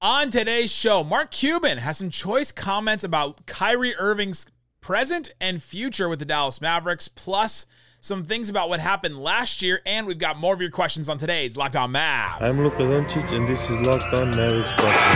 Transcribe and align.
On 0.00 0.30
today's 0.30 0.70
show, 0.70 1.02
Mark 1.02 1.32
Cuban 1.32 1.78
has 1.78 1.98
some 1.98 2.08
choice 2.08 2.52
comments 2.52 3.02
about 3.02 3.46
Kyrie 3.46 3.96
Irving's 3.96 4.46
present 4.80 5.34
and 5.40 5.60
future 5.60 6.08
with 6.08 6.20
the 6.20 6.24
Dallas 6.24 6.60
Mavericks, 6.60 7.08
plus 7.08 7.66
some 8.00 8.22
things 8.22 8.48
about 8.48 8.68
what 8.68 8.78
happened 8.78 9.18
last 9.18 9.60
year, 9.60 9.80
and 9.84 10.06
we've 10.06 10.20
got 10.20 10.38
more 10.38 10.54
of 10.54 10.60
your 10.60 10.70
questions 10.70 11.08
on 11.08 11.18
today's 11.18 11.56
Locked 11.56 11.74
On 11.74 11.92
Mavs. 11.92 12.40
I'm 12.40 12.58
Luka 12.62 12.76
Doncic, 12.84 13.32
and 13.32 13.48
this 13.48 13.68
is 13.68 13.76
Locked 13.78 14.14
On 14.14 14.30
Mavericks 14.30 14.70
Podcast. 14.70 15.08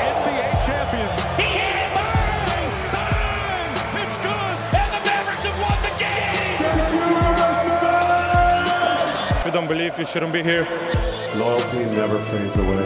NBA 0.00 0.64
champions. 0.64 1.20
He 1.36 1.42
hits! 1.42 1.94
Bang! 1.96 2.70
Bang! 2.94 3.76
It's 4.06 4.16
good! 4.16 4.56
And 4.72 4.90
the 4.94 5.00
Mavericks 5.04 5.44
have 5.44 5.60
won 5.60 5.76
the 5.82 5.92
game! 6.00 6.64
If 9.38 9.44
you 9.44 9.52
don't 9.52 9.68
believe, 9.68 9.98
you 9.98 10.06
shouldn't 10.06 10.32
be 10.32 10.42
here. 10.42 10.66
Loyalty 11.40 11.78
never 11.96 12.18
fades 12.18 12.54
away. 12.58 12.84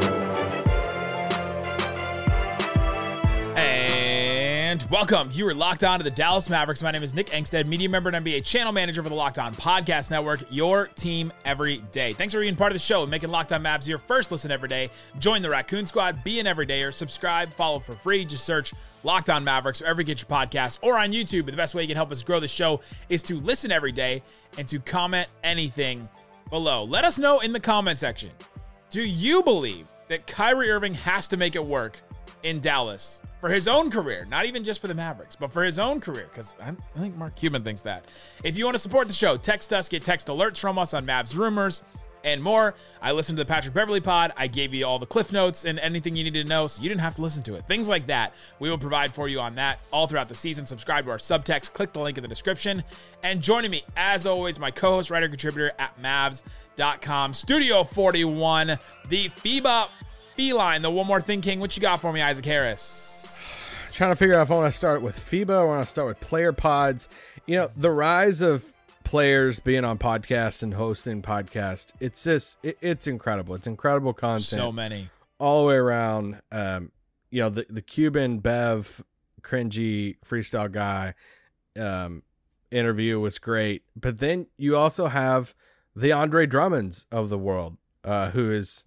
And 3.56 4.80
welcome. 4.92 5.28
You 5.32 5.48
are 5.48 5.54
locked 5.54 5.82
on 5.82 5.98
to 5.98 6.04
the 6.04 6.10
Dallas 6.12 6.48
Mavericks. 6.48 6.80
My 6.80 6.92
name 6.92 7.02
is 7.02 7.16
Nick 7.16 7.30
Angstadt, 7.30 7.66
media 7.66 7.88
member 7.88 8.10
and 8.10 8.24
NBA 8.24 8.44
channel 8.44 8.70
manager 8.72 9.02
for 9.02 9.08
the 9.08 9.14
Locked 9.16 9.40
On 9.40 9.52
Podcast 9.56 10.12
Network, 10.12 10.44
your 10.50 10.86
team 10.86 11.32
every 11.44 11.78
day. 11.90 12.12
Thanks 12.12 12.32
for 12.32 12.38
being 12.38 12.54
part 12.54 12.70
of 12.70 12.74
the 12.76 12.78
show 12.78 13.02
and 13.02 13.10
making 13.10 13.30
Locked 13.30 13.52
On 13.52 13.60
Mavs 13.60 13.88
your 13.88 13.98
first 13.98 14.30
listen 14.30 14.52
every 14.52 14.68
day. 14.68 14.88
Join 15.18 15.42
the 15.42 15.50
Raccoon 15.50 15.84
Squad, 15.84 16.22
be 16.22 16.38
an 16.38 16.46
everydayer, 16.46 16.94
subscribe, 16.94 17.50
follow 17.50 17.80
for 17.80 17.94
free. 17.94 18.24
Just 18.24 18.44
search 18.44 18.72
Locked 19.02 19.30
On 19.30 19.42
Mavericks 19.42 19.80
wherever 19.80 20.00
you 20.00 20.06
get 20.06 20.20
your 20.20 20.28
podcasts 20.28 20.78
or 20.80 20.96
on 20.96 21.10
YouTube. 21.10 21.46
But 21.46 21.50
the 21.50 21.56
best 21.56 21.74
way 21.74 21.82
you 21.82 21.88
can 21.88 21.96
help 21.96 22.12
us 22.12 22.22
grow 22.22 22.38
the 22.38 22.46
show 22.46 22.82
is 23.08 23.24
to 23.24 23.40
listen 23.40 23.72
every 23.72 23.90
day 23.90 24.22
and 24.56 24.68
to 24.68 24.78
comment 24.78 25.28
anything 25.42 26.08
below. 26.54 26.84
Let 26.84 27.04
us 27.04 27.18
know 27.18 27.40
in 27.40 27.52
the 27.52 27.58
comment 27.58 27.98
section. 27.98 28.30
Do 28.88 29.02
you 29.02 29.42
believe 29.42 29.88
that 30.06 30.24
Kyrie 30.28 30.70
Irving 30.70 30.94
has 30.94 31.26
to 31.26 31.36
make 31.36 31.56
it 31.56 31.64
work 31.64 32.00
in 32.44 32.60
Dallas 32.60 33.22
for 33.40 33.48
his 33.48 33.66
own 33.66 33.90
career, 33.90 34.24
not 34.30 34.46
even 34.46 34.62
just 34.62 34.80
for 34.80 34.86
the 34.86 34.94
Mavericks, 34.94 35.34
but 35.34 35.52
for 35.52 35.64
his 35.64 35.80
own 35.80 35.98
career? 35.98 36.28
Because 36.30 36.54
I 36.62 36.70
think 37.00 37.16
Mark 37.16 37.34
Cuban 37.34 37.64
thinks 37.64 37.80
that. 37.80 38.08
If 38.44 38.56
you 38.56 38.64
want 38.64 38.76
to 38.76 38.78
support 38.78 39.08
the 39.08 39.14
show, 39.14 39.36
text 39.36 39.72
us, 39.72 39.88
get 39.88 40.04
text 40.04 40.28
alerts 40.28 40.58
from 40.58 40.78
us 40.78 40.94
on 40.94 41.04
Mavs 41.04 41.36
rumors 41.36 41.82
and 42.24 42.42
more. 42.42 42.74
I 43.00 43.12
listened 43.12 43.36
to 43.36 43.44
the 43.44 43.48
Patrick 43.48 43.74
Beverley 43.74 44.00
pod. 44.00 44.32
I 44.36 44.48
gave 44.48 44.74
you 44.74 44.86
all 44.86 44.98
the 44.98 45.06
cliff 45.06 45.32
notes 45.32 45.64
and 45.64 45.78
anything 45.78 46.16
you 46.16 46.24
needed 46.24 46.44
to 46.44 46.48
know, 46.48 46.66
so 46.66 46.82
you 46.82 46.88
didn't 46.88 47.02
have 47.02 47.14
to 47.16 47.22
listen 47.22 47.42
to 47.44 47.54
it. 47.54 47.66
Things 47.66 47.88
like 47.88 48.06
that, 48.08 48.34
we 48.58 48.70
will 48.70 48.78
provide 48.78 49.14
for 49.14 49.28
you 49.28 49.38
on 49.40 49.54
that 49.56 49.78
all 49.92 50.06
throughout 50.06 50.28
the 50.28 50.34
season. 50.34 50.66
Subscribe 50.66 51.04
to 51.04 51.10
our 51.10 51.18
subtext, 51.18 51.72
click 51.72 51.92
the 51.92 52.00
link 52.00 52.18
in 52.18 52.22
the 52.22 52.28
description. 52.28 52.82
And 53.22 53.40
joining 53.42 53.70
me, 53.70 53.84
as 53.96 54.26
always, 54.26 54.58
my 54.58 54.70
co 54.70 54.96
host, 54.96 55.10
writer, 55.10 55.28
contributor 55.28 55.72
at 55.78 56.00
Mavs.com, 56.02 57.34
Studio 57.34 57.84
41, 57.84 58.78
the 59.08 59.28
FIBA 59.28 59.88
feline, 60.34 60.82
the 60.82 60.90
One 60.90 61.06
More 61.06 61.20
Thing 61.20 61.40
King. 61.40 61.60
What 61.60 61.76
you 61.76 61.82
got 61.82 62.00
for 62.00 62.12
me, 62.12 62.20
Isaac 62.20 62.44
Harris? 62.44 63.90
Trying 63.94 64.10
to 64.10 64.16
figure 64.16 64.34
out 64.34 64.42
if 64.42 64.50
I 64.50 64.54
want 64.54 64.72
to 64.72 64.76
start 64.76 65.02
with 65.02 65.18
FIBA 65.18 65.50
or 65.50 65.60
I 65.60 65.64
want 65.64 65.82
to 65.82 65.90
start 65.90 66.08
with 66.08 66.20
player 66.20 66.52
pods. 66.52 67.08
You 67.46 67.58
know, 67.58 67.70
the 67.76 67.90
rise 67.90 68.40
of 68.40 68.73
players 69.04 69.60
being 69.60 69.84
on 69.84 69.98
podcasts 69.98 70.62
and 70.62 70.74
hosting 70.74 71.22
podcasts 71.22 71.92
it's 72.00 72.24
just 72.24 72.56
it, 72.62 72.76
it's 72.80 73.06
incredible. 73.06 73.54
It's 73.54 73.66
incredible 73.66 74.12
content. 74.14 74.44
So 74.44 74.72
many. 74.72 75.10
all 75.38 75.62
the 75.62 75.68
way 75.68 75.74
around 75.76 76.40
um 76.50 76.90
you 77.30 77.42
know 77.42 77.50
the 77.50 77.66
the 77.68 77.82
cuban 77.82 78.38
bev 78.38 79.04
cringy 79.42 80.16
freestyle 80.24 80.70
guy 80.72 81.14
um 81.78 82.22
interview 82.70 83.20
was 83.20 83.38
great. 83.38 83.82
But 83.94 84.18
then 84.18 84.46
you 84.56 84.76
also 84.76 85.06
have 85.06 85.54
the 85.94 86.12
andre 86.12 86.46
drummonds 86.46 87.06
of 87.12 87.28
the 87.28 87.38
world 87.38 87.76
uh 88.04 88.30
who 88.30 88.50
is 88.50 88.84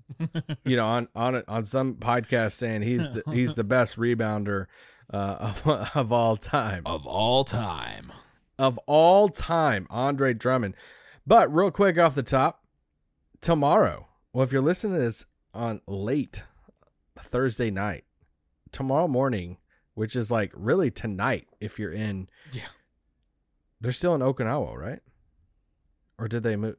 you 0.65 0.75
know 0.75 0.85
on 0.85 1.07
on 1.15 1.43
on 1.47 1.65
some 1.65 1.95
podcast 1.95 2.53
saying 2.53 2.81
he's 2.81 3.09
the, 3.11 3.23
he's 3.31 3.53
the 3.53 3.63
best 3.75 3.97
rebounder 3.97 4.65
uh 5.13 5.51
of, 5.65 5.67
of 5.95 6.11
all 6.11 6.35
time. 6.37 6.83
Of 6.85 7.05
all 7.07 7.43
time. 7.43 8.11
Of 8.59 8.77
all 8.87 9.29
time, 9.29 9.87
Andre 9.89 10.33
Drummond. 10.33 10.75
But 11.25 11.53
real 11.53 11.71
quick 11.71 11.97
off 11.97 12.15
the 12.15 12.23
top, 12.23 12.63
tomorrow, 13.41 14.07
well, 14.33 14.43
if 14.43 14.51
you're 14.51 14.61
listening 14.61 14.93
to 14.93 14.99
this 14.99 15.25
on 15.53 15.81
late 15.87 16.43
Thursday 17.19 17.69
night, 17.71 18.05
tomorrow 18.71 19.07
morning, 19.07 19.57
which 19.95 20.15
is 20.15 20.31
like 20.31 20.51
really 20.55 20.91
tonight, 20.91 21.47
if 21.59 21.79
you're 21.79 21.91
in, 21.93 22.29
Yeah. 22.51 22.67
they're 23.81 23.91
still 23.91 24.15
in 24.15 24.21
Okinawa, 24.21 24.75
right? 24.75 24.99
Or 26.19 26.27
did 26.27 26.43
they 26.43 26.55
move? 26.55 26.75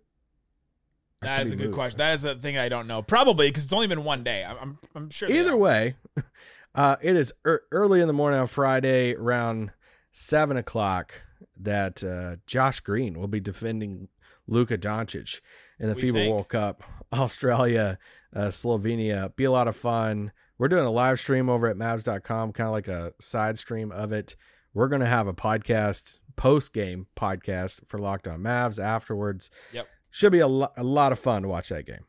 That 1.21 1.43
is 1.43 1.50
a 1.53 1.56
good 1.56 1.67
move? 1.67 1.75
question. 1.75 1.99
That 1.99 2.15
is 2.15 2.25
a 2.25 2.37
thing 2.37 2.56
I 2.59 2.69
don't 2.69 2.87
know. 2.87 3.03
Probably 3.03 3.49
because 3.49 3.65
it's 3.65 3.72
only 3.72 3.88
been 3.88 4.05
one 4.05 4.22
day. 4.22 4.44
I'm, 4.44 4.56
I'm, 4.61 4.78
I'm 4.94 5.11
sure. 5.11 5.28
Either 5.31 5.56
way, 5.56 5.97
uh, 6.77 6.97
it 7.03 7.17
is 7.17 7.33
er- 7.44 7.62
early 7.72 8.00
in 8.00 8.06
the 8.06 8.12
morning 8.12 8.38
on 8.38 8.47
Friday, 8.47 9.15
around 9.15 9.72
seven 10.12 10.56
o'clock, 10.56 11.22
that 11.61 12.03
uh, 12.05 12.37
Josh 12.47 12.81
Green 12.81 13.19
will 13.19 13.29
be 13.29 13.41
defending 13.41 14.09
Luka 14.47 14.79
Doncic 14.79 15.41
in 15.79 15.89
the 15.89 15.95
We 15.95 16.03
FIBA 16.03 16.13
think. 16.13 16.33
World 16.33 16.49
Cup, 16.49 16.83
Australia, 17.13 17.99
uh, 18.35 18.47
Slovenia. 18.49 19.35
Be 19.37 19.45
a 19.45 19.51
lot 19.51 19.69
of 19.69 19.77
fun. 19.77 20.33
We're 20.59 20.69
doing 20.69 20.85
a 20.87 20.91
live 20.91 21.21
stream 21.21 21.49
over 21.49 21.69
at 21.69 21.77
Mavs.com, 21.77 22.53
kind 22.53 22.67
of 22.67 22.73
like 22.73 22.89
a 22.89 23.13
side 23.21 23.59
stream 23.59 23.93
of 23.93 24.13
it. 24.13 24.35
We're 24.75 24.89
going 24.89 25.01
to 25.01 25.07
have 25.07 25.27
a 25.29 25.35
podcast, 25.35 26.19
post 26.37 26.73
game 26.73 27.07
podcast 27.17 27.87
for 27.87 27.99
Locked 27.99 28.27
On 28.29 28.41
Mavs 28.41 28.83
afterwards. 28.83 29.51
Yep. 29.73 29.87
Should 30.11 30.33
be 30.33 30.41
a, 30.41 30.47
lo- 30.49 30.73
a 30.77 30.85
lot 30.85 31.13
of 31.13 31.19
fun 31.19 31.43
to 31.43 31.49
watch 31.49 31.69
that 31.69 31.87
game. 31.87 32.05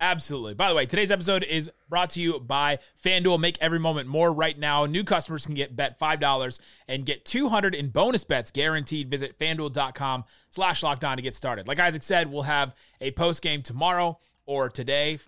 Absolutely. 0.00 0.54
By 0.54 0.68
the 0.68 0.74
way, 0.74 0.86
today's 0.86 1.10
episode 1.10 1.44
is 1.44 1.70
brought 1.88 2.10
to 2.10 2.20
you 2.20 2.40
by 2.40 2.78
FanDuel. 3.02 3.38
Make 3.38 3.56
every 3.60 3.78
moment 3.78 4.08
more 4.08 4.32
right 4.32 4.58
now. 4.58 4.86
New 4.86 5.04
customers 5.04 5.46
can 5.46 5.54
get 5.54 5.76
bet 5.76 5.98
$5 5.98 6.60
and 6.88 7.06
get 7.06 7.24
200 7.24 7.74
in 7.74 7.88
bonus 7.88 8.24
bets 8.24 8.50
guaranteed. 8.50 9.10
Visit 9.10 9.38
fanduel.com 9.38 10.24
slash 10.50 10.82
locked 10.82 11.04
on 11.04 11.16
to 11.16 11.22
get 11.22 11.36
started. 11.36 11.68
Like 11.68 11.78
Isaac 11.78 12.02
said, 12.02 12.30
we'll 12.30 12.42
have 12.42 12.74
a 13.00 13.12
post 13.12 13.40
game 13.40 13.62
tomorrow 13.62 14.18
or 14.46 14.68
today, 14.68 15.18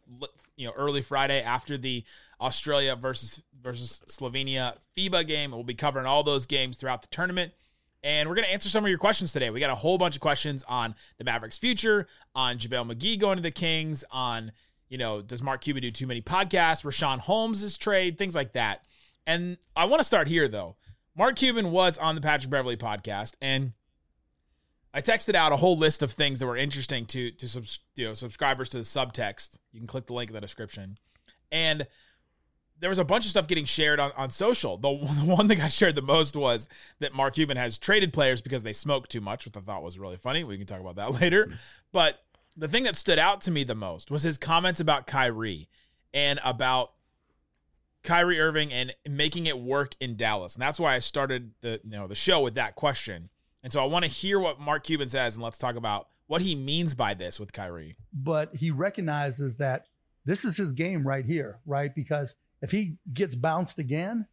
you 0.57 0.67
know, 0.67 0.73
early 0.77 1.01
Friday 1.01 1.43
after 1.43 1.79
the 1.79 2.05
Australia 2.41 2.97
versus 2.97 3.43
versus 3.63 4.03
Slovenia 4.09 4.77
FIBA 4.97 5.27
game. 5.27 5.53
We'll 5.53 5.65
be 5.65 5.75
covering 5.75 6.07
all 6.07 6.23
those 6.23 6.47
games 6.47 6.77
throughout 6.77 7.03
the 7.03 7.09
tournament. 7.09 7.53
And 8.07 8.29
we're 8.29 8.37
going 8.37 8.45
to 8.45 8.53
answer 8.53 8.69
some 8.69 8.85
of 8.85 8.89
your 8.89 9.01
questions 9.01 9.33
today. 9.33 9.51
We 9.51 9.59
got 9.59 9.71
a 9.71 9.75
whole 9.75 9.99
bunch 9.99 10.15
of 10.15 10.21
questions 10.21 10.63
on 10.69 10.95
the 11.19 11.25
Mavericks' 11.25 11.59
future, 11.59 12.07
on 12.37 12.57
JaVale 12.57 12.93
McGee 12.93 13.19
going 13.19 13.35
to 13.35 13.43
the 13.43 13.51
Kings, 13.51 14.05
on, 14.13 14.53
you 14.89 14.97
know, 14.97 15.21
does 15.21 15.43
Mark 15.43 15.61
Cuban 15.61 15.83
do 15.83 15.91
too 15.91 16.07
many 16.07 16.23
podcasts, 16.23 16.85
Richaun 16.85 17.19
Holmes' 17.19 17.77
trade, 17.77 18.17
things 18.17 18.37
like 18.37 18.53
that. 18.53 18.87
And 19.27 19.57
I 19.75 19.87
want 19.87 19.99
to 19.99 20.05
start 20.05 20.29
here, 20.29 20.47
though. 20.47 20.77
Mark 21.17 21.35
Cuban 21.35 21.73
was 21.73 21.99
on 21.99 22.15
the 22.15 22.21
Patrick 22.21 22.49
Beverley 22.49 22.77
podcast, 22.77 23.35
and 23.43 23.73
I 24.95 25.03
texted 25.03 25.35
out 25.35 25.51
a 25.51 25.57
whole 25.57 25.77
list 25.77 26.01
of 26.01 26.13
things 26.13 26.39
that 26.39 26.47
were 26.47 26.57
interesting 26.57 27.07
to 27.07 27.33
to 27.33 27.49
subs, 27.49 27.81
you 27.97 28.07
know, 28.07 28.15
subscribers 28.15 28.69
to 28.69 28.79
the 28.79 28.85
subtext. 28.85 29.59
You 29.73 29.81
can 29.81 29.89
click 29.89 30.07
the 30.07 30.15
link 30.15 30.31
in 30.31 30.35
the 30.35 30.41
description. 30.41 30.97
And 31.51 31.89
there 32.81 32.91
was 32.91 32.99
a 32.99 33.05
bunch 33.05 33.25
of 33.25 33.31
stuff 33.31 33.47
getting 33.47 33.65
shared 33.65 33.99
on, 33.99 34.13
on 34.17 34.31
social. 34.31 34.77
The, 34.77 34.89
the 35.21 35.25
one 35.25 35.47
that 35.49 35.57
got 35.57 35.73
shared 35.73 35.95
the 35.95 36.03
most 36.03 36.37
was 36.37 36.69
that 37.01 37.15
Mark 37.15 37.35
Cuban 37.35 37.57
has 37.57 37.79
traded 37.79 38.13
players 38.13 38.41
because 38.41 38.63
they 38.63 38.73
smoke 38.73 39.09
too 39.09 39.21
much, 39.21 39.45
which 39.45 39.57
I 39.57 39.61
thought 39.61 39.83
was 39.83 39.99
really 39.99 40.17
funny. 40.17 40.45
We 40.45 40.59
can 40.59 40.67
talk 40.67 40.81
about 40.81 40.97
that 40.97 41.13
later. 41.21 41.47
Hmm. 41.47 41.55
But 41.93 42.23
the 42.57 42.69
thing 42.69 42.85
that 42.85 42.97
stood 42.97 43.19
out 43.19 43.41
to 43.43 43.51
me 43.51 43.65
the 43.65 43.75
most 43.75 44.11
was 44.11 44.23
his 44.23 44.39
comments 44.39 44.81
about 44.81 45.07
Kyrie 45.07 45.69
and 46.15 46.41
about 46.45 46.93
Kyrie 48.03 48.41
Irving 48.41 48.73
and 48.73 48.95
making 49.09 49.47
it 49.47 49.59
work 49.59 49.95
in 50.01 50.17
Dallas. 50.17 50.55
And 50.55 50.63
that's 50.63 50.81
why 50.81 50.95
I 50.95 51.01
started 51.01 51.53
the 51.61 51.81
you 51.85 51.91
know 51.91 52.07
the 52.07 52.15
show 52.15 52.41
with 52.41 52.55
that 52.55 52.77
question. 52.77 53.29
And 53.63 53.73
so 53.73 53.83
I 53.83 53.87
want 53.87 54.05
to 54.05 54.11
hear 54.11 54.39
what 54.39 54.61
Mark 54.61 54.85
Cuban 54.85 55.11
says 55.11 55.35
and 55.35 55.43
let's 55.43 55.59
talk 55.59 55.75
about 55.77 56.09
what 56.29 56.41
he 56.41 56.55
means 56.55 56.95
by 56.95 57.15
this 57.15 57.39
with 57.39 57.53
Kyrie. 57.53 57.97
but 58.13 58.55
he 58.55 58.71
recognizes 58.71 59.57
that 59.57 59.87
this 60.25 60.45
is 60.45 60.57
his 60.57 60.73
game 60.73 61.07
right 61.07 61.25
here, 61.25 61.61
right? 61.67 61.95
Because 61.95 62.35
if 62.63 62.71
he 62.71 62.97
gets 63.13 63.35
bounced 63.35 63.79
again, 63.79 64.27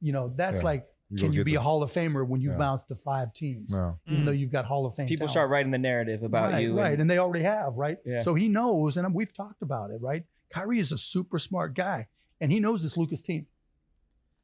you 0.00 0.12
know, 0.12 0.32
that's 0.36 0.60
Yeah. 0.60 0.64
like, 0.64 0.86
You 1.10 1.16
can 1.18 1.32
you 1.32 1.40
get 1.40 1.46
be 1.46 1.54
a 1.56 1.60
Hall 1.60 1.82
of 1.82 1.90
Famer 1.92 2.26
when 2.26 2.40
you 2.40 2.50
Yeah. 2.52 2.56
bounce 2.58 2.84
to 2.84 2.94
five 2.94 3.32
teams, 3.34 3.72
No. 3.72 3.98
even 4.06 4.22
Mm. 4.22 4.24
though 4.26 4.30
you've 4.30 4.52
got 4.52 4.64
Hall 4.64 4.86
of 4.86 4.94
Fame? 4.94 5.08
People 5.08 5.26
talent? 5.26 5.30
start 5.32 5.50
writing 5.50 5.72
the 5.72 5.78
narrative 5.78 6.22
about 6.22 6.52
right, 6.52 6.62
you. 6.62 6.78
right, 6.78 6.92
and- 6.92 7.02
and 7.02 7.10
they 7.10 7.18
already 7.18 7.44
have, 7.44 7.74
right? 7.76 7.98
Yeah. 8.04 8.20
So 8.20 8.34
he 8.34 8.48
knows, 8.48 8.96
and 8.96 9.12
we've 9.12 9.32
talked 9.34 9.60
about 9.62 9.90
it, 9.90 10.00
right? 10.00 10.24
Kyrie 10.50 10.78
is 10.78 10.92
a 10.92 10.98
super 10.98 11.38
smart 11.38 11.74
guy, 11.74 12.06
and 12.40 12.52
he 12.52 12.60
knows 12.60 12.84
it's 12.84 12.96
Luka's 12.96 13.22
team. 13.22 13.46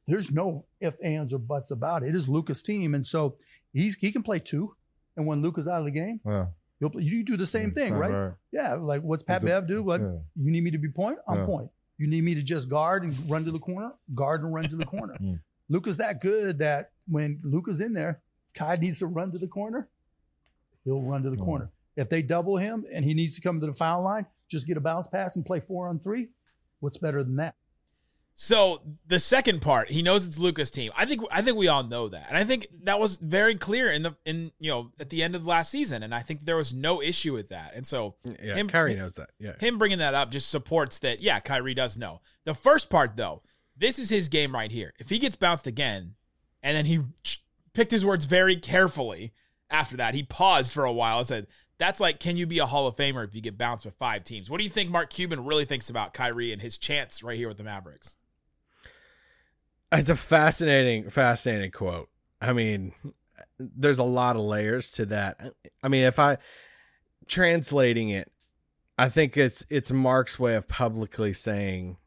There's 0.07 0.31
no 0.31 0.65
if, 0.79 0.95
ands, 1.03 1.33
or 1.33 1.39
buts 1.39 1.71
about 1.71 2.03
it. 2.03 2.09
It 2.09 2.15
is 2.15 2.27
Luka's 2.29 2.61
team, 2.61 2.93
and 2.93 3.05
so 3.05 3.35
he's 3.73 3.95
he 3.95 4.11
can 4.11 4.23
play 4.23 4.39
two, 4.39 4.75
and 5.15 5.25
when 5.25 5.41
Luka's 5.41 5.67
out 5.67 5.79
of 5.79 5.85
the 5.85 5.91
game, 5.91 6.19
Yeah. 6.25 6.47
you'll 6.79 6.89
play, 6.91 7.03
you 7.03 7.23
do 7.23 7.35
the 7.37 7.45
same 7.47 7.71
thing, 7.71 7.93
right? 7.93 8.33
Yeah, 8.51 8.73
like 8.75 9.03
what's 9.03 9.23
Pat 9.23 9.41
Bev 9.41 9.67
do? 9.67 9.83
What 9.83 10.01
yeah. 10.01 10.17
you 10.35 10.51
need 10.51 10.61
me 10.65 10.71
to 10.71 10.77
be 10.77 10.89
point? 10.89 11.17
I'm 11.27 11.39
Yeah. 11.39 11.45
point. 11.45 11.71
You 11.97 12.07
need 12.07 12.23
me 12.23 12.35
to 12.35 12.41
just 12.43 12.69
guard 12.69 13.03
and 13.03 13.29
run 13.29 13.43
to 13.45 13.51
the 13.51 13.59
corner? 13.59 13.91
Guard 14.13 14.43
and 14.43 14.53
run 14.53 14.69
to 14.69 14.75
the 14.75 14.85
corner. 14.95 15.15
Luka's 15.69 15.97
that 15.97 16.21
good 16.21 16.59
that 16.59 16.91
when 17.07 17.39
Luka's 17.43 17.81
in 17.81 17.93
there, 17.93 18.21
Kai 18.53 18.75
needs 18.77 18.99
to 18.99 19.07
run 19.07 19.31
to 19.31 19.37
the 19.37 19.47
corner. 19.47 19.87
He'll 20.85 21.01
run 21.01 21.23
to 21.23 21.29
the 21.29 21.35
Mm. 21.37 21.45
corner. 21.45 21.69
If 21.95 22.09
they 22.09 22.21
double 22.21 22.57
him 22.57 22.85
and 22.91 23.03
he 23.03 23.13
needs 23.13 23.35
to 23.35 23.41
come 23.41 23.59
to 23.59 23.65
the 23.65 23.73
foul 23.73 24.03
line, 24.03 24.25
just 24.49 24.67
get 24.67 24.77
a 24.77 24.81
bounce 24.81 25.07
pass 25.07 25.35
and 25.35 25.45
play 25.45 25.59
four 25.59 25.87
on 25.89 25.99
three. 25.99 26.29
What's 26.79 26.97
better 26.97 27.23
than 27.23 27.35
that? 27.37 27.55
So 28.39 28.81
the 29.07 29.17
second 29.17 29.63
part, 29.63 29.89
he 29.89 30.03
knows 30.03 30.27
it's 30.27 30.37
Luka's 30.37 30.69
team. 30.69 30.91
I 30.95 31.05
think 31.07 31.21
I 31.31 31.41
think 31.41 31.57
we 31.57 31.67
all 31.69 31.81
know 31.81 32.07
that, 32.09 32.27
and 32.29 32.37
I 32.37 32.43
think 32.43 32.67
that 32.83 32.99
was 32.99 33.17
very 33.17 33.55
clear 33.55 33.91
in 33.91 34.03
the 34.03 34.15
in 34.25 34.51
you 34.59 34.69
know 34.69 34.91
at 34.99 35.09
the 35.09 35.23
end 35.23 35.35
of 35.35 35.47
last 35.47 35.71
season, 35.71 36.03
and 36.03 36.13
I 36.13 36.21
think 36.21 36.45
there 36.45 36.55
was 36.55 36.71
no 36.71 37.01
issue 37.01 37.33
with 37.33 37.49
that. 37.49 37.71
And 37.73 37.85
so 37.85 38.13
Yeah, 38.23 38.53
him- 38.53 38.69
Kyrie 38.69 38.93
knows 38.93 39.15
that. 39.15 39.31
Yeah. 39.39 39.53
him 39.59 39.79
bringing 39.79 39.97
that 39.97 40.13
up 40.13 40.29
just 40.29 40.51
supports 40.51 40.99
that. 40.99 41.19
Yeah, 41.23 41.39
Kyrie 41.39 41.73
does 41.73 41.97
know. 41.97 42.21
The 42.45 42.53
first 42.53 42.91
part 42.91 43.17
though, 43.17 43.41
this 43.75 43.97
is 43.97 44.11
his 44.11 44.29
game 44.29 44.53
right 44.53 44.71
here. 44.71 44.93
If 44.99 45.09
he 45.09 45.17
gets 45.17 45.35
bounced 45.35 45.65
again, 45.65 46.13
and 46.61 46.77
then 46.77 46.85
he 46.85 47.01
picked 47.73 47.89
his 47.89 48.05
words 48.05 48.25
very 48.25 48.55
carefully 48.55 49.33
after 49.71 49.97
that, 49.97 50.13
he 50.13 50.21
paused 50.21 50.71
for 50.73 50.85
a 50.85 50.93
while 50.93 51.17
and 51.17 51.27
said, 51.27 51.47
"That's 51.79 51.99
like, 51.99 52.19
can 52.19 52.37
you 52.37 52.45
be 52.45 52.59
a 52.59 52.67
Hall 52.67 52.85
of 52.85 52.95
Famer 52.95 53.27
if 53.27 53.33
you 53.33 53.41
get 53.41 53.57
bounced 53.57 53.83
with 53.83 53.95
five 53.95 54.23
teams?" 54.23 54.47
What 54.47 54.59
do 54.59 54.63
you 54.63 54.69
think 54.69 54.91
Mark 54.91 55.09
Cuban 55.09 55.43
really 55.43 55.65
thinks 55.65 55.89
about 55.89 56.13
Kyrie 56.13 56.53
and 56.53 56.61
his 56.61 56.77
chance 56.77 57.23
right 57.23 57.35
here 57.35 57.47
with 57.47 57.57
the 57.57 57.63
Mavericks? 57.63 58.15
It's 59.91 60.09
a 60.09 60.15
fascinating, 60.15 61.09
fascinating 61.09 61.71
quote. 61.71 62.09
I 62.41 62.53
mean, 62.53 62.93
there's 63.59 63.99
a 63.99 64.03
lot 64.03 64.35
of 64.35 64.41
layers 64.43 64.91
to 64.91 65.05
that. 65.07 65.39
I 65.81 65.87
mean, 65.87 66.03
if 66.03 66.19
I 66.19 66.37
translating 67.27 68.09
it, 68.09 68.31
I 68.97 69.09
think 69.09 69.37
it's 69.37 69.65
it's 69.69 69.91
Mark's 69.91 70.39
way 70.39 70.55
of 70.55 70.67
publicly 70.67 71.33
saying, 71.33 71.97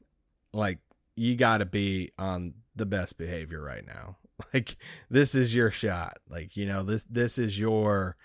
like, 0.52 0.78
you 1.16 1.36
got 1.36 1.58
to 1.58 1.66
be 1.66 2.10
on 2.18 2.54
the 2.76 2.86
best 2.86 3.18
behavior 3.18 3.62
right 3.62 3.86
now. 3.86 4.16
Like, 4.54 4.78
this 5.10 5.34
is 5.34 5.54
your 5.54 5.70
shot. 5.70 6.16
Like, 6.26 6.56
you 6.56 6.64
know, 6.64 6.82
this 6.82 7.04
this 7.10 7.36
is 7.36 7.58
your, 7.58 8.16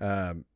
um, 0.00 0.46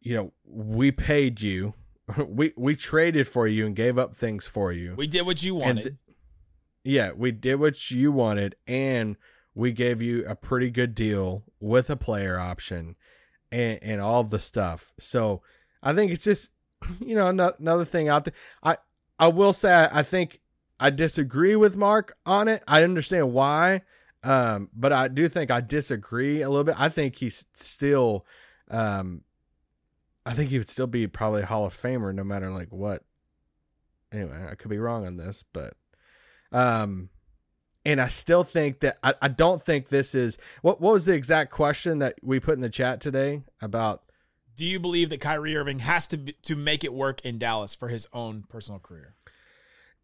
you 0.00 0.14
know, 0.14 0.32
we 0.46 0.90
paid 0.90 1.38
you, 1.42 1.74
we 2.26 2.54
we 2.56 2.74
traded 2.74 3.28
for 3.28 3.46
you 3.46 3.66
and 3.66 3.76
gave 3.76 3.98
up 3.98 4.14
things 4.14 4.46
for 4.46 4.72
you. 4.72 4.94
We 4.96 5.06
did 5.06 5.26
what 5.26 5.42
you 5.42 5.54
wanted. 5.54 5.98
Yeah, 6.84 7.12
we 7.16 7.32
did 7.32 7.56
what 7.56 7.90
you 7.90 8.12
wanted, 8.12 8.54
and 8.66 9.16
we 9.54 9.72
gave 9.72 10.02
you 10.02 10.24
a 10.26 10.36
pretty 10.36 10.70
good 10.70 10.94
deal 10.94 11.44
with 11.58 11.88
a 11.88 11.96
player 11.96 12.38
option 12.38 12.96
and 13.50 13.78
and 13.82 14.00
all 14.00 14.22
the 14.22 14.40
stuff. 14.40 14.92
So 14.98 15.40
I 15.82 15.94
think 15.94 16.12
it's 16.12 16.24
just 16.24 16.50
you 17.00 17.16
know 17.16 17.28
ano- 17.28 17.54
another 17.58 17.86
thing 17.86 18.08
out 18.08 18.26
there. 18.26 18.34
I 18.62 18.76
I 19.18 19.28
will 19.28 19.54
say 19.54 19.72
I, 19.72 20.00
I 20.00 20.02
think 20.02 20.40
I 20.78 20.90
disagree 20.90 21.56
with 21.56 21.76
Mark 21.76 22.16
on 22.26 22.48
it. 22.48 22.62
I 22.68 22.82
understand 22.82 23.32
why, 23.32 23.82
um, 24.22 24.68
but 24.74 24.92
I 24.92 25.08
do 25.08 25.28
think 25.28 25.50
I 25.50 25.60
disagree 25.62 26.42
a 26.42 26.48
little 26.50 26.64
bit. 26.64 26.78
I 26.78 26.88
think 26.88 27.16
he's 27.16 27.46
still, 27.54 28.26
um, 28.70 29.22
I 30.26 30.34
think 30.34 30.50
he 30.50 30.58
would 30.58 30.68
still 30.68 30.88
be 30.88 31.06
probably 31.06 31.42
a 31.42 31.46
Hall 31.46 31.64
of 31.64 31.80
Famer 31.80 32.14
no 32.14 32.24
matter 32.24 32.50
like 32.50 32.72
what. 32.72 33.02
Anyway, 34.12 34.46
I 34.50 34.54
could 34.56 34.70
be 34.70 34.78
wrong 34.78 35.06
on 35.06 35.16
this, 35.16 35.44
but 35.52 35.74
um, 36.54 37.10
and 37.84 38.00
I 38.00 38.08
still 38.08 38.44
think 38.44 38.80
that 38.80 38.96
I, 39.02 39.12
I 39.20 39.28
don't 39.28 39.60
think 39.62 39.88
this 39.88 40.14
is 40.14 40.38
what 40.62 40.80
what 40.80 40.92
was 40.92 41.04
the 41.04 41.12
exact 41.14 41.50
question 41.50 41.98
that 41.98 42.14
we 42.22 42.40
put 42.40 42.54
in 42.54 42.60
the 42.60 42.70
chat 42.70 43.00
today 43.00 43.42
about 43.60 44.02
Do 44.56 44.64
you 44.64 44.80
believe 44.80 45.10
that 45.10 45.20
Kyrie 45.20 45.56
Irving 45.56 45.80
has 45.80 46.06
to 46.08 46.16
be, 46.16 46.32
to 46.42 46.56
make 46.56 46.84
it 46.84 46.94
work 46.94 47.20
in 47.24 47.38
Dallas 47.38 47.74
for 47.74 47.88
his 47.88 48.06
own 48.12 48.44
personal 48.48 48.78
career? 48.80 49.16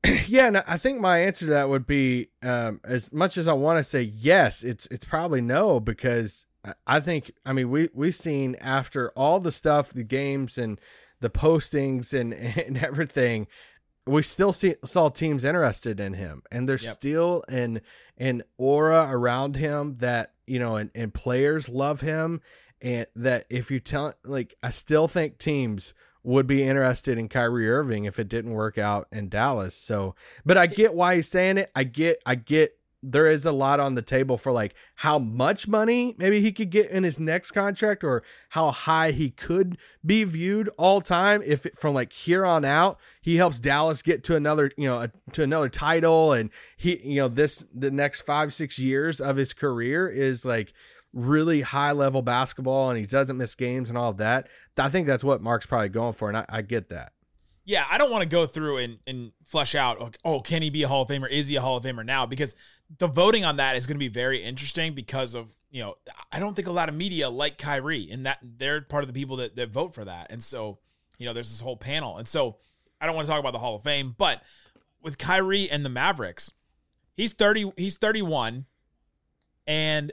yeah, 0.27 0.47
and 0.47 0.59
I 0.59 0.77
think 0.79 1.01
my 1.01 1.19
answer 1.21 1.47
to 1.47 1.51
that 1.53 1.69
would 1.69 1.87
be 1.87 2.29
um, 2.43 2.81
as 2.85 3.13
much 3.13 3.37
as 3.39 3.49
I 3.49 3.53
want 3.53 3.79
to 3.79 3.85
say 3.85 4.03
yes, 4.03 4.63
it's 4.63 4.87
it's 4.87 5.05
probably 5.05 5.41
no 5.41 5.79
because 5.81 6.47
I- 6.65 6.75
I 6.87 7.01
think 7.01 7.31
I 7.47 7.53
mean 7.53 7.71
we 7.71 7.89
we've 7.95 8.15
seen 8.15 8.57
after 8.57 9.11
all 9.11 9.41
the 9.41 9.53
stuff, 9.53 9.93
the 9.93 10.03
games 10.05 10.59
and 10.59 10.81
the 11.21 11.31
postings 11.31 12.19
and 12.19 12.33
and 12.67 12.77
everything, 12.79 13.47
we 14.11 14.23
still 14.23 14.53
see 14.53 14.75
saw 14.85 15.09
teams 15.09 15.45
interested 15.45 16.01
in 16.01 16.15
him, 16.15 16.43
and 16.51 16.69
there's 16.69 16.85
Yep. 16.85 16.93
still 16.93 17.45
an 17.49 17.81
an 18.19 18.43
aura 18.59 19.09
around 19.11 19.57
him 19.57 19.97
that 19.99 20.33
you 20.47 20.59
know, 20.59 20.77
and 20.77 20.91
and 20.95 21.15
players 21.15 21.69
love 21.69 22.01
him, 22.01 22.41
and 22.83 23.07
that 23.17 23.47
if 23.51 23.71
you 23.71 23.81
tell 23.81 24.15
like 24.25 24.55
I 24.63 24.71
still 24.71 25.09
think 25.09 25.39
teams 25.39 25.95
would 26.23 26.47
be 26.47 26.63
interested 26.63 27.17
in 27.17 27.29
Kyrie 27.29 27.71
Irving 27.71 28.05
if 28.05 28.19
it 28.19 28.29
didn't 28.29 28.53
work 28.53 28.77
out 28.77 29.09
in 29.11 29.29
Dallas. 29.31 29.75
So, 29.75 30.15
but 30.45 30.59
I 30.59 30.67
get 30.67 30.93
why 30.93 31.17
he's 31.17 31.29
saying 31.29 31.57
it. 31.57 31.71
I 31.75 31.85
get, 31.85 32.21
I 32.27 32.35
get 32.35 32.77
there 33.03 33.27
is 33.27 33.47
a 33.47 33.53
lot 33.53 33.81
on 33.81 33.95
the 33.95 34.03
table 34.03 34.37
for 34.37 34.53
like 34.53 34.75
how 34.95 35.19
much 35.19 35.67
money 35.67 36.15
maybe 36.19 36.41
he 36.41 36.53
could 36.53 36.71
get 36.71 36.91
in 36.91 37.03
his 37.03 37.19
next 37.19 37.53
contract 37.53 38.05
or 38.05 38.23
how 38.51 38.71
high 38.71 39.11
he 39.11 39.31
could 39.31 39.79
be 40.05 40.25
viewed 40.25 40.69
all 40.77 41.01
time 41.01 41.43
if 41.45 41.67
from 41.77 41.95
like 41.95 42.13
here 42.13 42.45
on 42.45 42.65
out 42.65 42.99
he 43.23 43.37
helps 43.37 43.59
Dallas 43.59 44.03
get 44.03 44.25
to 44.25 44.37
another, 44.37 44.71
you 44.77 44.87
know, 44.87 45.07
to 45.33 45.43
another 45.43 45.69
title 45.69 46.33
and 46.33 46.51
he, 46.77 47.01
you 47.03 47.21
know, 47.21 47.29
this 47.29 47.65
the 47.75 47.91
next 47.91 48.23
5 48.23 48.53
6 48.53 48.79
years 48.79 49.21
of 49.21 49.37
his 49.37 49.53
career 49.53 50.09
is 50.09 50.45
like 50.45 50.73
really 51.13 51.61
high 51.61 51.93
level 51.93 52.23
basketball 52.23 52.91
and 52.91 52.99
he 52.99 53.07
doesn't 53.07 53.37
miss 53.37 53.55
games 53.55 53.89
and 53.89 53.99
all 53.99 54.11
of 54.11 54.19
that. 54.19 54.49
I 54.77 54.89
think 54.89 55.07
that's 55.07 55.25
what 55.25 55.43
Mark's 55.43 55.67
probably 55.67 55.91
going 55.91 56.15
for, 56.15 56.29
and 56.29 56.39
I, 56.39 56.47
I 56.49 56.63
get 56.63 56.89
that. 56.89 57.13
Yeah, 57.65 57.85
I 57.91 57.99
don't 57.99 58.11
want 58.11 58.23
to 58.23 58.29
go 58.29 58.47
through 58.47 58.79
and, 58.79 58.99
and 59.07 59.33
flesh 59.45 59.75
out, 59.75 60.17
oh, 60.25 60.41
can 60.41 60.63
he 60.63 60.71
be 60.71 60.83
a 60.83 60.89
Hall 60.89 61.03
of 61.03 61.09
Famer? 61.09 61.31
Is 61.31 61.49
he 61.49 61.57
a 61.57 61.61
Hall 61.61 61.77
of 61.77 61.85
Famer 61.85 62.05
now? 62.05 62.27
Because 62.27 62.57
the 62.99 63.07
voting 63.07 63.45
on 63.45 63.57
that 63.57 63.77
is 63.77 63.87
going 63.87 63.97
to 63.97 64.01
be 64.01 64.09
very 64.09 64.43
interesting 64.43 64.95
because 64.95 65.35
of, 65.35 65.49
you 65.71 65.83
know, 65.83 65.95
I 66.33 66.41
don't 66.41 66.55
think 66.55 66.69
a 66.69 66.73
lot 66.73 66.89
of 66.89 66.95
media 66.95 67.29
like 67.31 67.59
Kyrie, 67.59 68.11
and 68.11 68.27
that 68.27 68.39
they're 68.43 68.81
part 68.81 69.05
of 69.05 69.09
the 69.09 69.15
people 69.15 69.37
that, 69.37 69.57
that 69.57 69.71
vote 69.71 69.95
for 69.95 70.05
that. 70.05 70.29
And 70.31 70.43
so, 70.43 70.79
you 71.19 71.27
know, 71.27 71.33
there's 71.33 71.51
this 71.51 71.61
whole 71.61 71.77
panel. 71.77 72.19
And 72.19 72.27
so 72.27 72.57
I 73.01 73.07
don't 73.07 73.15
want 73.15 73.27
to 73.27 73.31
talk 73.31 73.41
about 73.41 73.53
the 73.53 73.59
Hall 73.59 73.77
of 73.77 73.83
Fame, 73.83 74.15
but 74.19 74.43
with 75.03 75.19
Kyrie 75.19 75.71
and 75.71 75.85
the 75.85 75.91
Mavericks, 75.91 76.51
he's 77.15 77.33
30, 77.33 77.73
he's 77.77 77.97
31, 77.97 78.67
and 79.67 80.13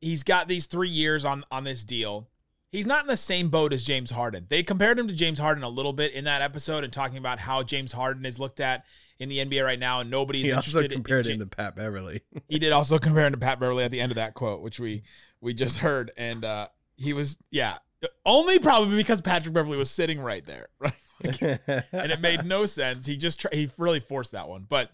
he's 0.00 0.22
got 0.22 0.48
these 0.48 0.66
three 0.66 0.88
years 0.88 1.24
on 1.24 1.44
on 1.50 1.64
this 1.64 1.84
deal. 1.84 2.28
He's 2.72 2.86
not 2.86 3.02
in 3.02 3.08
the 3.08 3.16
same 3.16 3.48
boat 3.48 3.72
as 3.72 3.82
James 3.82 4.12
Harden. 4.12 4.46
They 4.48 4.62
compared 4.62 4.98
him 4.98 5.08
to 5.08 5.14
James 5.14 5.40
Harden 5.40 5.64
a 5.64 5.68
little 5.68 5.92
bit 5.92 6.12
in 6.12 6.24
that 6.24 6.40
episode 6.40 6.84
and 6.84 6.92
talking 6.92 7.18
about 7.18 7.40
how 7.40 7.64
James 7.64 7.92
Harden 7.92 8.24
is 8.24 8.38
looked 8.38 8.60
at 8.60 8.84
in 9.20 9.28
the 9.28 9.38
NBA 9.38 9.62
right 9.62 9.78
now, 9.78 10.00
and 10.00 10.10
nobody's 10.10 10.46
He 10.46 10.52
also 10.52 10.88
compared 10.88 11.26
in, 11.26 11.34
him 11.34 11.38
to 11.40 11.46
Pat 11.46 11.76
Beverley. 11.76 12.22
he 12.48 12.58
did 12.58 12.72
also 12.72 12.98
compare 12.98 13.26
him 13.26 13.32
to 13.34 13.38
Pat 13.38 13.60
Beverley 13.60 13.84
at 13.84 13.90
the 13.90 14.00
end 14.00 14.10
of 14.10 14.16
that 14.16 14.34
quote, 14.34 14.62
which 14.62 14.80
we 14.80 15.02
we 15.40 15.54
just 15.54 15.78
heard, 15.78 16.10
and 16.16 16.44
uh, 16.44 16.68
he 16.96 17.12
was 17.12 17.38
yeah, 17.50 17.78
only 18.24 18.58
probably 18.58 18.96
because 18.96 19.20
Patrick 19.20 19.54
Beverley 19.54 19.76
was 19.76 19.90
sitting 19.90 20.20
right 20.20 20.44
there, 20.44 20.68
right? 20.78 20.94
Like, 21.22 21.42
and 21.42 22.10
it 22.10 22.20
made 22.20 22.44
no 22.46 22.64
sense. 22.64 23.04
He 23.04 23.16
just 23.16 23.40
try, 23.40 23.50
he 23.52 23.70
really 23.76 24.00
forced 24.00 24.32
that 24.32 24.48
one, 24.48 24.64
but 24.66 24.90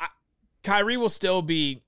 I, 0.00 0.08
Kyrie 0.64 0.96
will 0.96 1.10
still 1.10 1.42
be 1.42 1.82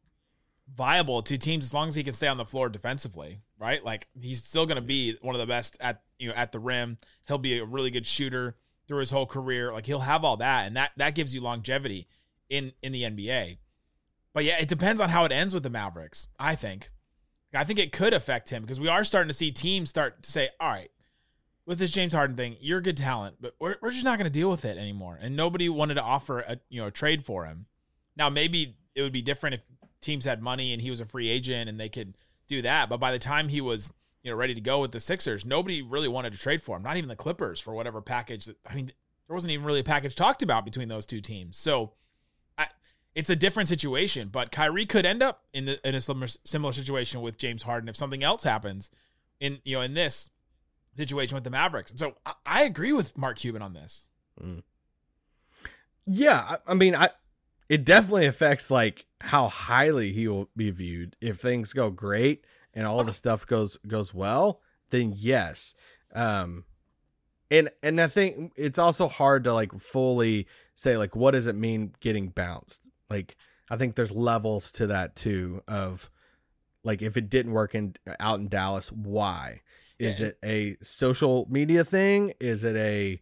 viable 0.74 1.22
to 1.22 1.38
teams 1.38 1.64
as 1.64 1.72
long 1.72 1.88
as 1.88 1.94
he 1.94 2.02
can 2.04 2.12
stay 2.12 2.26
on 2.26 2.36
the 2.36 2.44
floor 2.44 2.68
defensively, 2.68 3.40
right? 3.58 3.82
Like 3.82 4.06
he's 4.20 4.44
still 4.44 4.66
going 4.66 4.76
to 4.76 4.82
be 4.82 5.16
one 5.22 5.34
of 5.34 5.40
the 5.40 5.46
best 5.46 5.78
at 5.80 6.02
you 6.18 6.28
know 6.28 6.34
at 6.34 6.52
the 6.52 6.58
rim. 6.58 6.98
He'll 7.26 7.38
be 7.38 7.58
a 7.58 7.64
really 7.64 7.90
good 7.90 8.06
shooter 8.06 8.56
through 8.86 9.00
his 9.00 9.10
whole 9.10 9.26
career. 9.26 9.72
Like 9.72 9.86
he'll 9.86 10.00
have 10.00 10.24
all 10.24 10.36
that, 10.38 10.66
and 10.66 10.76
that 10.76 10.92
that 10.96 11.14
gives 11.14 11.34
you 11.34 11.40
longevity 11.40 12.06
in 12.48 12.72
in 12.82 12.92
the 12.92 13.02
NBA. 13.02 13.58
But 14.32 14.44
yeah, 14.44 14.58
it 14.58 14.68
depends 14.68 15.00
on 15.00 15.08
how 15.08 15.24
it 15.24 15.32
ends 15.32 15.54
with 15.54 15.62
the 15.62 15.70
Mavericks. 15.70 16.28
I 16.38 16.54
think. 16.54 16.90
I 17.54 17.64
think 17.64 17.78
it 17.78 17.92
could 17.92 18.12
affect 18.12 18.50
him 18.50 18.62
because 18.62 18.80
we 18.80 18.88
are 18.88 19.04
starting 19.04 19.28
to 19.28 19.34
see 19.34 19.50
teams 19.50 19.88
start 19.88 20.22
to 20.22 20.30
say, 20.30 20.50
"All 20.60 20.68
right, 20.68 20.90
with 21.64 21.78
this 21.78 21.90
James 21.90 22.12
Harden 22.12 22.36
thing, 22.36 22.56
you're 22.60 22.80
a 22.80 22.82
good 22.82 22.98
talent, 22.98 23.36
but 23.40 23.54
we're, 23.58 23.76
we're 23.80 23.90
just 23.90 24.04
not 24.04 24.18
going 24.18 24.30
to 24.30 24.38
deal 24.38 24.50
with 24.50 24.64
it 24.64 24.76
anymore." 24.76 25.18
And 25.20 25.36
nobody 25.36 25.68
wanted 25.68 25.94
to 25.94 26.02
offer 26.02 26.40
a 26.40 26.58
you 26.68 26.80
know 26.80 26.88
a 26.88 26.90
trade 26.90 27.24
for 27.24 27.46
him. 27.46 27.66
Now 28.16 28.28
maybe 28.28 28.76
it 28.94 29.02
would 29.02 29.12
be 29.12 29.22
different 29.22 29.54
if 29.54 29.60
teams 30.00 30.24
had 30.24 30.42
money 30.42 30.72
and 30.72 30.82
he 30.82 30.90
was 30.90 31.00
a 31.00 31.06
free 31.06 31.28
agent 31.28 31.68
and 31.68 31.80
they 31.80 31.88
could 31.88 32.16
do 32.46 32.62
that. 32.62 32.88
But 32.88 32.98
by 32.98 33.12
the 33.12 33.18
time 33.18 33.48
he 33.48 33.60
was 33.60 33.92
you 34.26 34.32
know 34.32 34.36
ready 34.36 34.54
to 34.54 34.60
go 34.60 34.80
with 34.80 34.90
the 34.90 34.98
Sixers, 34.98 35.44
nobody 35.44 35.80
really 35.80 36.08
wanted 36.08 36.32
to 36.32 36.38
trade 36.38 36.60
for 36.60 36.76
him. 36.76 36.82
Not 36.82 36.96
even 36.96 37.08
the 37.08 37.16
Clippers 37.16 37.60
for 37.60 37.72
whatever 37.72 38.02
package. 38.02 38.46
That, 38.46 38.56
I 38.66 38.74
mean, 38.74 38.92
there 39.28 39.34
wasn't 39.34 39.52
even 39.52 39.64
really 39.64 39.80
a 39.80 39.84
package 39.84 40.16
talked 40.16 40.42
about 40.42 40.64
between 40.64 40.88
those 40.88 41.06
two 41.06 41.20
teams. 41.20 41.56
So. 41.56 41.92
I, 42.58 42.68
it's 43.14 43.30
a 43.30 43.36
different 43.36 43.70
situation, 43.70 44.28
but 44.28 44.50
Kyrie 44.50 44.84
could 44.84 45.06
end 45.06 45.22
up 45.22 45.44
in 45.54 45.64
the, 45.64 45.88
in 45.88 45.94
a 45.94 46.00
similar 46.02 46.26
similar 46.44 46.72
situation 46.74 47.22
with 47.22 47.38
James 47.38 47.62
Harden 47.62 47.88
if 47.88 47.96
something 47.96 48.22
else 48.22 48.44
happens 48.44 48.90
in 49.40 49.58
you 49.64 49.76
know 49.76 49.82
in 49.82 49.94
this 49.94 50.30
situation 50.94 51.34
with 51.34 51.44
the 51.44 51.50
Mavericks. 51.50 51.90
And 51.90 52.00
so 52.00 52.16
I, 52.24 52.32
I 52.44 52.62
agree 52.64 52.92
with 52.92 53.16
Mark 53.16 53.38
Cuban 53.38 53.62
on 53.62 53.74
this. 53.74 54.08
Mm. 54.42 54.62
yeah, 56.06 56.40
I, 56.40 56.72
I 56.72 56.74
mean, 56.74 56.94
I 56.94 57.10
it 57.68 57.84
definitely 57.84 58.26
affects 58.26 58.70
like 58.70 59.06
how 59.20 59.48
highly 59.48 60.12
he 60.12 60.28
will 60.28 60.48
be 60.56 60.70
viewed 60.70 61.16
if 61.20 61.38
things 61.38 61.72
go 61.72 61.90
great 61.90 62.44
and 62.76 62.86
all 62.86 63.02
the 63.02 63.12
stuff 63.12 63.44
goes 63.46 63.76
goes 63.88 64.14
well. 64.14 64.60
Then 64.90 65.12
yes, 65.16 65.74
um, 66.14 66.64
and 67.50 67.70
and 67.82 68.00
I 68.00 68.06
think 68.06 68.52
it's 68.54 68.78
also 68.78 69.08
hard 69.08 69.42
to 69.44 69.54
like 69.54 69.72
fully 69.80 70.46
say 70.76 70.96
like 70.96 71.16
what 71.16 71.32
does 71.32 71.48
it 71.48 71.56
mean 71.56 71.92
getting 72.00 72.28
bounced. 72.28 72.82
Like 73.10 73.36
I 73.68 73.76
think 73.76 73.96
there's 73.96 74.12
levels 74.12 74.70
to 74.72 74.86
that 74.88 75.16
too 75.16 75.62
of 75.66 76.08
like 76.84 77.02
if 77.02 77.16
it 77.16 77.28
didn't 77.28 77.52
work 77.52 77.74
in 77.74 77.94
out 78.20 78.38
in 78.38 78.46
Dallas, 78.48 78.92
why? 78.92 79.62
Is 79.98 80.20
Yeah. 80.20 80.26
it 80.28 80.38
a 80.44 80.76
social 80.84 81.46
media 81.50 81.82
thing? 81.84 82.34
Is 82.38 82.62
it 82.62 82.76
a 82.76 83.20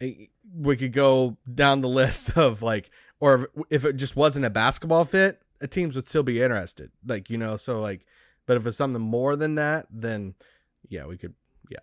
eh, 0.00 0.26
we 0.54 0.76
could 0.76 0.92
go 0.92 1.36
down 1.52 1.80
the 1.80 1.88
list 1.88 2.30
of 2.36 2.62
like, 2.62 2.90
or 3.18 3.50
if 3.70 3.84
it 3.84 3.94
just 3.94 4.14
wasn't 4.16 4.44
a 4.46 4.50
basketball 4.50 5.04
fit, 5.04 5.40
teams 5.70 5.96
would 5.96 6.06
still 6.08 6.22
be 6.22 6.42
interested. 6.42 6.90
Like 7.06 7.30
you 7.30 7.38
know, 7.38 7.56
so 7.56 7.80
like, 7.80 8.06
but 8.50 8.56
if 8.56 8.66
it's 8.66 8.76
something 8.76 9.00
more 9.00 9.36
than 9.36 9.54
that, 9.54 9.86
then 9.92 10.34
yeah, 10.88 11.06
we 11.06 11.16
could. 11.16 11.34
Yeah, 11.68 11.78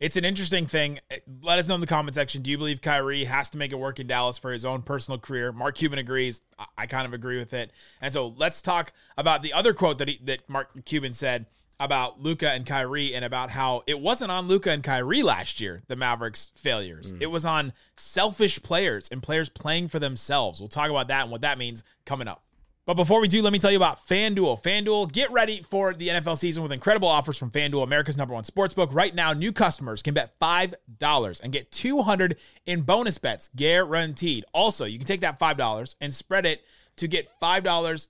It's 0.00 0.16
an 0.16 0.24
interesting 0.24 0.66
thing. 0.66 1.00
Uh, 1.12 1.16
let 1.42 1.58
us 1.58 1.68
know 1.68 1.74
in 1.74 1.82
the 1.82 1.86
comment 1.86 2.14
section. 2.14 2.40
Do 2.40 2.50
you 2.50 2.56
believe 2.56 2.80
Kyrie 2.80 3.24
has 3.24 3.50
to 3.50 3.58
make 3.58 3.72
it 3.72 3.78
work 3.78 4.00
in 4.00 4.06
Dallas 4.06 4.38
for 4.38 4.50
his 4.50 4.64
own 4.64 4.80
personal 4.80 5.18
career? 5.18 5.52
Mark 5.52 5.74
Cuban 5.74 5.98
agrees. 5.98 6.40
I, 6.78 6.86
kind 6.86 7.04
of 7.04 7.12
agree 7.12 7.38
with 7.38 7.52
it. 7.52 7.72
And 8.00 8.10
so 8.14 8.28
let's 8.38 8.62
talk 8.62 8.94
about 9.18 9.42
the 9.42 9.52
other 9.52 9.74
quote 9.74 9.98
that 9.98 10.08
he, 10.08 10.18
that 10.24 10.48
Mark 10.48 10.82
Cuban 10.86 11.12
said 11.12 11.44
about 11.78 12.22
Luka 12.22 12.48
and 12.48 12.64
Kyrie 12.64 13.14
and 13.14 13.22
about 13.22 13.50
how 13.50 13.82
it 13.86 14.00
wasn't 14.00 14.30
on 14.30 14.48
Luka 14.48 14.70
and 14.70 14.82
Kyrie 14.82 15.22
last 15.22 15.60
year, 15.60 15.82
the 15.88 15.94
Mavericks 15.94 16.52
failures. 16.54 17.12
Mm. 17.12 17.20
It 17.20 17.26
was 17.26 17.44
on 17.44 17.74
selfish 17.98 18.62
players 18.62 19.10
and 19.10 19.22
players 19.22 19.50
playing 19.50 19.88
for 19.88 19.98
themselves. 19.98 20.58
We'll 20.58 20.68
talk 20.68 20.88
about 20.88 21.08
that 21.08 21.24
and 21.24 21.30
what 21.30 21.42
that 21.42 21.58
means 21.58 21.84
coming 22.06 22.28
up. 22.28 22.44
But 22.88 22.94
before 22.94 23.20
we 23.20 23.28
do, 23.28 23.42
let 23.42 23.52
me 23.52 23.58
tell 23.58 23.70
you 23.70 23.76
about 23.76 24.08
FanDuel. 24.08 24.62
FanDuel, 24.62 25.12
get 25.12 25.30
ready 25.30 25.60
for 25.60 25.92
the 25.92 26.08
NFL 26.08 26.38
season 26.38 26.62
with 26.62 26.72
incredible 26.72 27.06
offers 27.06 27.36
from 27.36 27.50
FanDuel, 27.50 27.82
America's 27.82 28.16
number 28.16 28.32
one 28.32 28.44
sportsbook. 28.44 28.94
Right 28.94 29.14
now, 29.14 29.34
new 29.34 29.52
customers 29.52 30.00
can 30.00 30.14
bet 30.14 30.40
$5 30.40 31.40
and 31.42 31.52
get 31.52 31.70
200 31.70 32.38
in 32.64 32.80
bonus 32.80 33.18
bets 33.18 33.50
guaranteed. 33.54 34.46
Also, 34.54 34.86
you 34.86 34.96
can 34.96 35.06
take 35.06 35.20
that 35.20 35.38
$5 35.38 35.96
and 36.00 36.14
spread 36.14 36.46
it 36.46 36.64
to 36.96 37.06
get 37.06 37.28
$5 37.42 38.08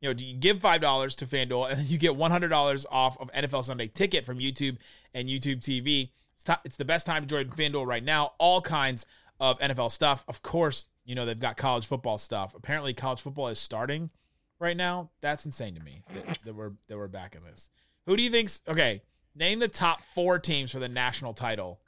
you 0.00 0.12
know, 0.12 0.14
you 0.16 0.34
give 0.34 0.60
five 0.60 0.80
dollars 0.80 1.16
to 1.16 1.26
FanDuel, 1.26 1.72
and 1.72 1.88
you 1.88 1.98
get 1.98 2.14
one 2.14 2.30
hundred 2.30 2.50
dollars 2.50 2.86
off 2.88 3.18
of 3.20 3.32
NFL 3.32 3.64
Sunday 3.64 3.88
Ticket 3.88 4.24
from 4.24 4.38
YouTube 4.38 4.76
and 5.12 5.28
YouTube 5.28 5.58
TV. 5.58 6.10
It's, 6.34 6.44
ti- 6.44 6.52
it's 6.64 6.76
the 6.76 6.84
best 6.84 7.04
time 7.04 7.22
to 7.22 7.26
join 7.26 7.46
FanDuel 7.48 7.84
right 7.84 8.04
now. 8.04 8.34
All 8.38 8.60
kinds 8.60 9.06
of 9.40 9.58
NFL 9.60 9.90
stuff. 9.92 10.24
Of 10.28 10.42
course, 10.42 10.88
you 11.04 11.14
know 11.14 11.24
they've 11.26 11.38
got 11.38 11.56
college 11.56 11.86
football 11.86 12.18
stuff. 12.18 12.54
Apparently, 12.54 12.94
college 12.94 13.20
football 13.20 13.48
is 13.48 13.58
starting 13.58 14.10
right 14.58 14.76
now. 14.76 15.10
That's 15.20 15.46
insane 15.46 15.74
to 15.76 15.80
me 15.82 16.02
that, 16.14 16.38
that 16.44 16.54
we're 16.54 16.72
that 16.88 16.96
we're 16.96 17.08
back 17.08 17.34
in 17.34 17.42
this. 17.44 17.70
Who 18.06 18.16
do 18.16 18.22
you 18.22 18.30
think's 18.30 18.62
okay? 18.68 19.02
Name 19.34 19.58
the 19.60 19.68
top 19.68 20.02
four 20.02 20.38
teams 20.38 20.72
for 20.72 20.78
the 20.80 20.88
national 20.88 21.32
title, 21.34 21.78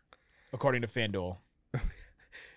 according 0.53 0.83
to 0.83 0.89
FanDuel. 0.89 1.39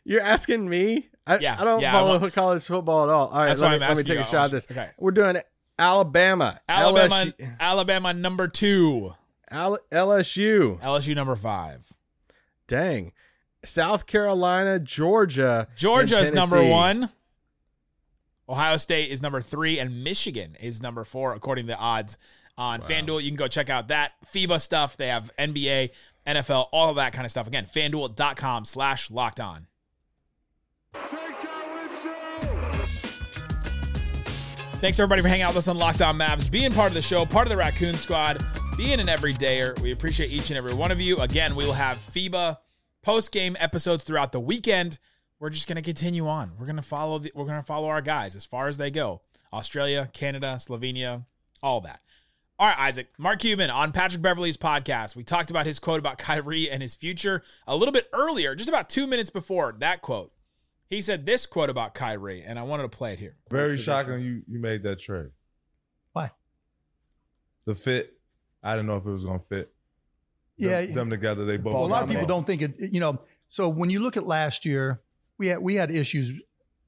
you're 0.03 0.21
asking 0.21 0.67
me. 0.69 1.09
I, 1.25 1.37
Yeah, 1.39 1.55
I 1.59 1.63
don't 1.63 1.79
yeah, 1.79 1.89
I 1.89 1.93
follow 1.99 2.19
want- 2.19 2.33
college 2.33 2.65
football 2.65 3.03
at 3.03 3.09
all. 3.09 3.27
All 3.29 3.39
right, 3.39 3.47
That's 3.47 3.61
let 3.61 3.71
me, 3.71 3.77
let 3.79 3.97
me 3.97 4.03
take 4.03 4.15
you. 4.17 4.21
a 4.21 4.25
shot 4.25 4.45
at 4.45 4.51
this. 4.51 4.67
Okay. 4.69 4.89
We're 4.99 5.11
doing 5.11 5.37
Alabama, 5.79 6.59
Alabama, 6.69 7.33
LSU, 7.39 7.55
Alabama 7.59 8.13
number 8.13 8.47
two, 8.47 9.13
Al- 9.49 9.79
LSU. 9.91 10.79
LSU 10.81 11.15
number 11.15 11.35
five. 11.35 11.81
Dang. 12.67 13.13
South 13.65 14.05
Carolina, 14.05 14.79
Georgia. 14.79 15.67
Georgia 15.75 16.19
is 16.19 16.33
number 16.33 16.63
one. 16.63 17.09
Ohio 18.47 18.77
State 18.77 19.09
is 19.09 19.21
number 19.21 19.41
three, 19.41 19.79
and 19.79 20.03
Michigan 20.03 20.57
is 20.59 20.81
number 20.81 21.03
four, 21.03 21.33
according 21.33 21.65
to 21.67 21.73
the 21.73 21.77
odds 21.77 22.17
on 22.57 22.81
FanDuel. 22.81 23.23
You 23.23 23.29
can 23.29 23.37
go 23.37 23.47
check 23.47 23.69
out 23.69 23.87
that 23.87 24.11
FIBA 24.33 24.59
stuff. 24.61 24.97
They 24.97 25.07
have 25.07 25.31
NBA, 25.39 25.91
NFL, 26.27 26.67
all 26.71 26.89
of 26.89 26.97
that 26.97 27.13
kind 27.13 27.25
of 27.25 27.31
stuff. 27.31 27.47
Again, 27.47 27.65
fanduel.com 27.65 28.65
slash 28.65 29.09
locked 29.09 29.39
on. 29.39 29.67
Thanks 34.81 34.99
everybody 34.99 35.21
for 35.21 35.29
hanging 35.29 35.43
out 35.43 35.51
with 35.51 35.59
us 35.59 35.69
on 35.69 35.77
Locked 35.77 36.01
On 36.01 36.17
Mavs, 36.17 36.51
being 36.51 36.73
part 36.73 36.89
of 36.89 36.93
the 36.93 37.01
show, 37.01 37.25
part 37.25 37.47
of 37.47 37.49
the 37.49 37.55
Raccoon 37.55 37.95
Squad, 37.95 38.45
being 38.75 38.99
an 38.99 39.07
everydayer. 39.07 39.79
We 39.79 39.93
appreciate 39.93 40.29
each 40.29 40.49
and 40.49 40.57
every 40.57 40.73
one 40.73 40.91
of 40.91 40.99
you. 40.99 41.19
Again, 41.19 41.55
we 41.55 41.65
will 41.65 41.71
have 41.71 41.97
FIBA 42.13 42.57
post 43.03 43.31
game 43.31 43.55
episodes 43.59 44.03
throughout 44.03 44.31
the 44.31 44.39
weekend. 44.39 44.97
We're 45.39 45.49
just 45.49 45.67
going 45.67 45.75
to 45.75 45.81
continue 45.81 46.27
on. 46.27 46.53
We're 46.57 46.65
going 46.65 46.77
to 46.77 46.81
follow 46.81 47.19
the, 47.19 47.31
we're 47.35 47.45
going 47.45 47.59
to 47.59 47.65
follow 47.65 47.89
our 47.89 48.01
guys 48.01 48.35
as 48.35 48.45
far 48.45 48.67
as 48.67 48.77
they 48.77 48.89
go. 48.89 49.21
Australia, 49.51 50.09
Canada, 50.13 50.55
Slovenia, 50.57 51.25
all 51.61 51.81
that. 51.81 52.01
All 52.57 52.67
right, 52.67 52.79
Isaac. 52.79 53.09
Mark 53.17 53.39
Cuban 53.39 53.69
on 53.69 53.91
Patrick 53.91 54.21
Beverley's 54.21 54.57
podcast. 54.57 55.15
We 55.15 55.23
talked 55.23 55.49
about 55.51 55.65
his 55.65 55.79
quote 55.79 55.99
about 55.99 56.17
Kyrie 56.19 56.69
and 56.69 56.81
his 56.81 56.95
future 56.95 57.43
a 57.67 57.75
little 57.75 57.91
bit 57.91 58.09
earlier, 58.13 58.55
just 58.55 58.69
about 58.69 58.89
two 58.89 59.05
minutes 59.05 59.29
before 59.29 59.75
that 59.79 60.01
quote. 60.01 60.31
He 60.89 61.01
said 61.01 61.25
this 61.25 61.45
quote 61.45 61.69
about 61.69 61.93
Kyrie, 61.95 62.43
and 62.43 62.59
I 62.59 62.63
wanted 62.63 62.83
to 62.83 62.89
play 62.89 63.13
it 63.13 63.19
here. 63.19 63.35
Very 63.49 63.77
shocking 63.77 64.19
you 64.21 64.43
you 64.47 64.59
made 64.59 64.83
that 64.83 64.99
trade. 64.99 65.31
Why? 66.11 66.31
The 67.65 67.73
fit, 67.73 68.13
I 68.61 68.73
didn't 68.73 68.87
know 68.87 68.97
if 68.97 69.05
it 69.05 69.11
was 69.11 69.23
gonna 69.23 69.39
fit. 69.39 69.73
Them- 70.57 70.69
Yeah, 70.69 70.93
them, 70.93 71.09
together, 71.09 71.45
they 71.45 71.57
both. 71.57 71.73
Well, 71.73 71.85
a 71.85 71.87
lot 71.87 72.03
of 72.03 72.09
people 72.09 72.25
don't 72.27 72.45
think 72.45 72.61
it. 72.61 72.75
You 72.79 72.99
know, 72.99 73.19
so 73.49 73.69
when 73.69 73.89
you 73.89 73.99
look 74.01 74.17
at 74.17 74.25
last 74.25 74.65
year, 74.65 75.01
we 75.37 75.47
had 75.47 75.59
we 75.59 75.75
had 75.75 75.89
issues 75.91 76.31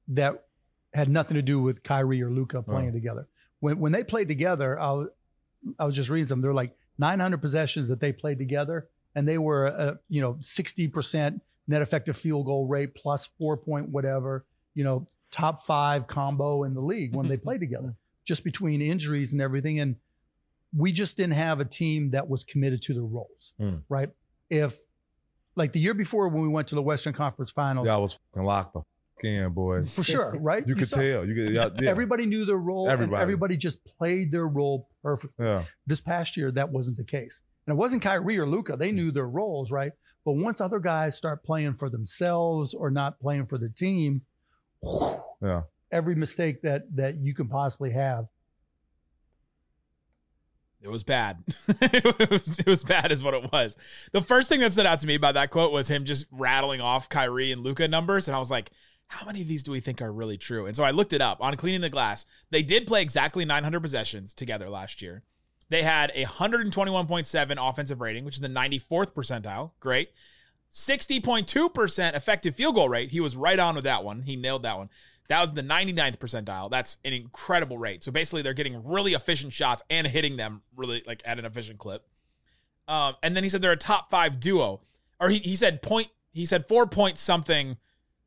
that 0.08 0.44
had 0.94 1.08
nothing 1.08 1.34
to 1.34 1.42
do 1.42 1.60
with 1.60 1.82
Kyrie 1.82 2.22
or 2.22 2.30
Luka 2.30 2.62
playing 2.62 2.90
Oh. 2.90 2.92
together. 2.92 3.26
When 3.60 3.78
when 3.80 3.92
they 3.92 4.04
played 4.04 4.28
together, 4.28 4.78
I 4.78 4.92
was 4.92 5.08
I 5.78 5.84
was 5.84 5.94
just 5.96 6.08
reading 6.08 6.26
some. 6.26 6.40
They're 6.40 6.54
like 6.54 6.76
900 6.98 7.38
possessions 7.40 7.88
that 7.88 7.98
they 8.00 8.12
played 8.12 8.38
together, 8.38 8.88
and 9.14 9.26
they 9.26 9.38
were 9.38 9.66
uh, 9.66 9.94
you 10.08 10.20
know 10.20 10.36
60 10.40 10.88
percent 10.88 11.42
net 11.66 11.82
effective 11.82 12.16
field 12.16 12.46
goal 12.46 12.66
rate 12.68 12.94
plus 12.94 13.26
four 13.38 13.56
point 13.56 13.88
whatever. 13.88 14.44
You 14.74 14.84
know, 14.84 15.06
top 15.32 15.64
five 15.64 16.06
combo 16.06 16.62
in 16.62 16.74
the 16.74 16.80
league 16.80 17.14
when 17.16 17.26
they 17.28 17.36
played 17.46 17.60
together. 17.60 17.96
Just 18.24 18.44
between 18.44 18.80
injuries 18.82 19.32
and 19.32 19.40
everything, 19.42 19.80
and 19.80 19.96
we 20.76 20.92
just 20.92 21.16
didn't 21.16 21.34
have 21.34 21.60
a 21.60 21.64
team 21.64 22.10
that 22.10 22.28
was 22.28 22.44
committed 22.44 22.82
to 22.82 22.94
their 22.94 23.02
roles, 23.04 23.52
Hmm. 23.58 23.76
right? 23.88 24.10
If 24.50 24.76
like 25.56 25.72
the 25.72 25.80
year 25.80 25.94
before 25.94 26.28
when 26.28 26.42
we 26.42 26.48
went 26.48 26.68
to 26.68 26.74
the 26.74 26.82
Western 26.82 27.14
Conference 27.14 27.50
Finals, 27.50 27.86
Y'all 27.86 28.02
was 28.02 28.18
fucking 28.34 28.44
locked 28.46 28.74
the 28.74 28.80
fuck 28.80 29.24
in, 29.24 29.50
boy. 29.52 29.84
for 29.86 30.04
sure, 30.04 30.36
right? 30.40 30.66
You 30.68 30.74
could 30.74 30.90
saw- 30.90 31.00
tell. 31.00 31.24
You 31.26 31.34
could. 31.34 31.54
Yeah. 31.54 31.70
Everybody 31.90 32.26
knew 32.26 32.44
their 32.44 32.58
role. 32.58 32.90
Everybody. 32.90 33.22
Everybody. 33.22 33.56
Just 33.56 33.78
played 33.98 34.30
their 34.32 34.46
role 34.46 34.88
perfectly. 35.02 35.46
Yeah. 35.46 35.64
This 35.86 36.00
past 36.00 36.36
year, 36.36 36.50
that 36.52 36.70
wasn't 36.70 36.98
the 36.98 37.04
case. 37.04 37.40
And 37.66 37.74
it 37.74 37.78
wasn't 37.78 38.02
Kyrie 38.02 38.38
or 38.38 38.46
Luka. 38.46 38.76
They 38.76 38.92
knew 38.92 39.10
their 39.10 39.26
roles, 39.28 39.72
right? 39.72 39.92
But 40.24 40.32
once 40.32 40.60
other 40.60 40.78
guys 40.78 41.16
start 41.16 41.42
playing 41.42 41.74
for 41.74 41.88
themselves 41.88 42.74
or 42.74 42.90
not 42.90 43.18
playing 43.18 43.46
for 43.46 43.56
the 43.58 43.68
team, 43.70 44.22
Yeah. 45.42 45.62
every 45.90 46.14
mistake 46.14 46.62
that 46.62 46.94
that 46.96 47.16
you 47.16 47.34
can 47.34 47.48
possibly 47.48 47.90
have. 47.92 48.26
It 50.80 50.88
was 50.88 51.02
bad. 51.02 51.42
it, 51.68 52.30
was, 52.30 52.58
it 52.58 52.66
was 52.66 52.84
bad, 52.84 53.10
is 53.10 53.24
what 53.24 53.34
it 53.34 53.50
was. 53.52 53.76
The 54.12 54.22
first 54.22 54.48
thing 54.48 54.60
that 54.60 54.72
stood 54.72 54.86
out 54.86 55.00
to 55.00 55.06
me 55.06 55.14
about 55.14 55.34
that 55.34 55.50
quote 55.50 55.72
was 55.72 55.88
him 55.88 56.04
just 56.04 56.26
rattling 56.30 56.80
off 56.80 57.08
Kyrie 57.08 57.50
and 57.50 57.62
Luka 57.62 57.88
numbers, 57.88 58.28
and 58.28 58.36
I 58.36 58.38
was 58.38 58.50
like, 58.50 58.70
"How 59.08 59.26
many 59.26 59.42
of 59.42 59.48
these 59.48 59.62
do 59.62 59.72
we 59.72 59.80
think 59.80 60.02
are 60.02 60.12
really 60.12 60.36
true?" 60.36 60.66
And 60.66 60.76
so 60.76 60.84
I 60.84 60.90
looked 60.90 61.12
it 61.12 61.22
up 61.22 61.38
on 61.40 61.56
cleaning 61.56 61.80
the 61.80 61.90
glass. 61.90 62.26
They 62.50 62.62
did 62.62 62.86
play 62.86 63.02
exactly 63.02 63.44
900 63.44 63.80
possessions 63.80 64.34
together 64.34 64.68
last 64.68 65.02
year. 65.02 65.22
They 65.68 65.82
had 65.82 66.12
a 66.14 66.24
121.7 66.24 67.68
offensive 67.70 68.00
rating, 68.00 68.24
which 68.24 68.36
is 68.36 68.40
the 68.40 68.48
94th 68.48 69.12
percentile. 69.12 69.72
Great. 69.80 70.10
60.2% 70.72 72.14
effective 72.14 72.54
field 72.54 72.74
goal 72.74 72.88
rate. 72.88 73.10
He 73.10 73.20
was 73.20 73.36
right 73.36 73.58
on 73.58 73.74
with 73.74 73.84
that 73.84 74.04
one. 74.04 74.22
He 74.22 74.36
nailed 74.36 74.62
that 74.62 74.76
one. 74.76 74.90
That 75.28 75.40
was 75.40 75.52
the 75.52 75.62
99th 75.62 76.18
percentile. 76.18 76.70
That's 76.70 76.98
an 77.04 77.12
incredible 77.12 77.78
rate. 77.78 78.02
So 78.02 78.12
basically, 78.12 78.42
they're 78.42 78.54
getting 78.54 78.84
really 78.84 79.14
efficient 79.14 79.52
shots 79.52 79.82
and 79.90 80.06
hitting 80.06 80.36
them 80.36 80.62
really 80.76 81.02
like 81.06 81.22
at 81.24 81.38
an 81.38 81.44
efficient 81.44 81.78
clip. 81.78 82.06
Um, 82.88 83.14
and 83.22 83.36
then 83.36 83.42
he 83.42 83.48
said 83.48 83.62
they're 83.62 83.72
a 83.72 83.76
top 83.76 84.10
five 84.10 84.38
duo, 84.38 84.82
or 85.20 85.28
he, 85.28 85.38
he 85.38 85.56
said 85.56 85.82
point. 85.82 86.08
He 86.32 86.44
said 86.44 86.68
four 86.68 86.86
point 86.86 87.18
something, 87.18 87.68
you 87.70 87.76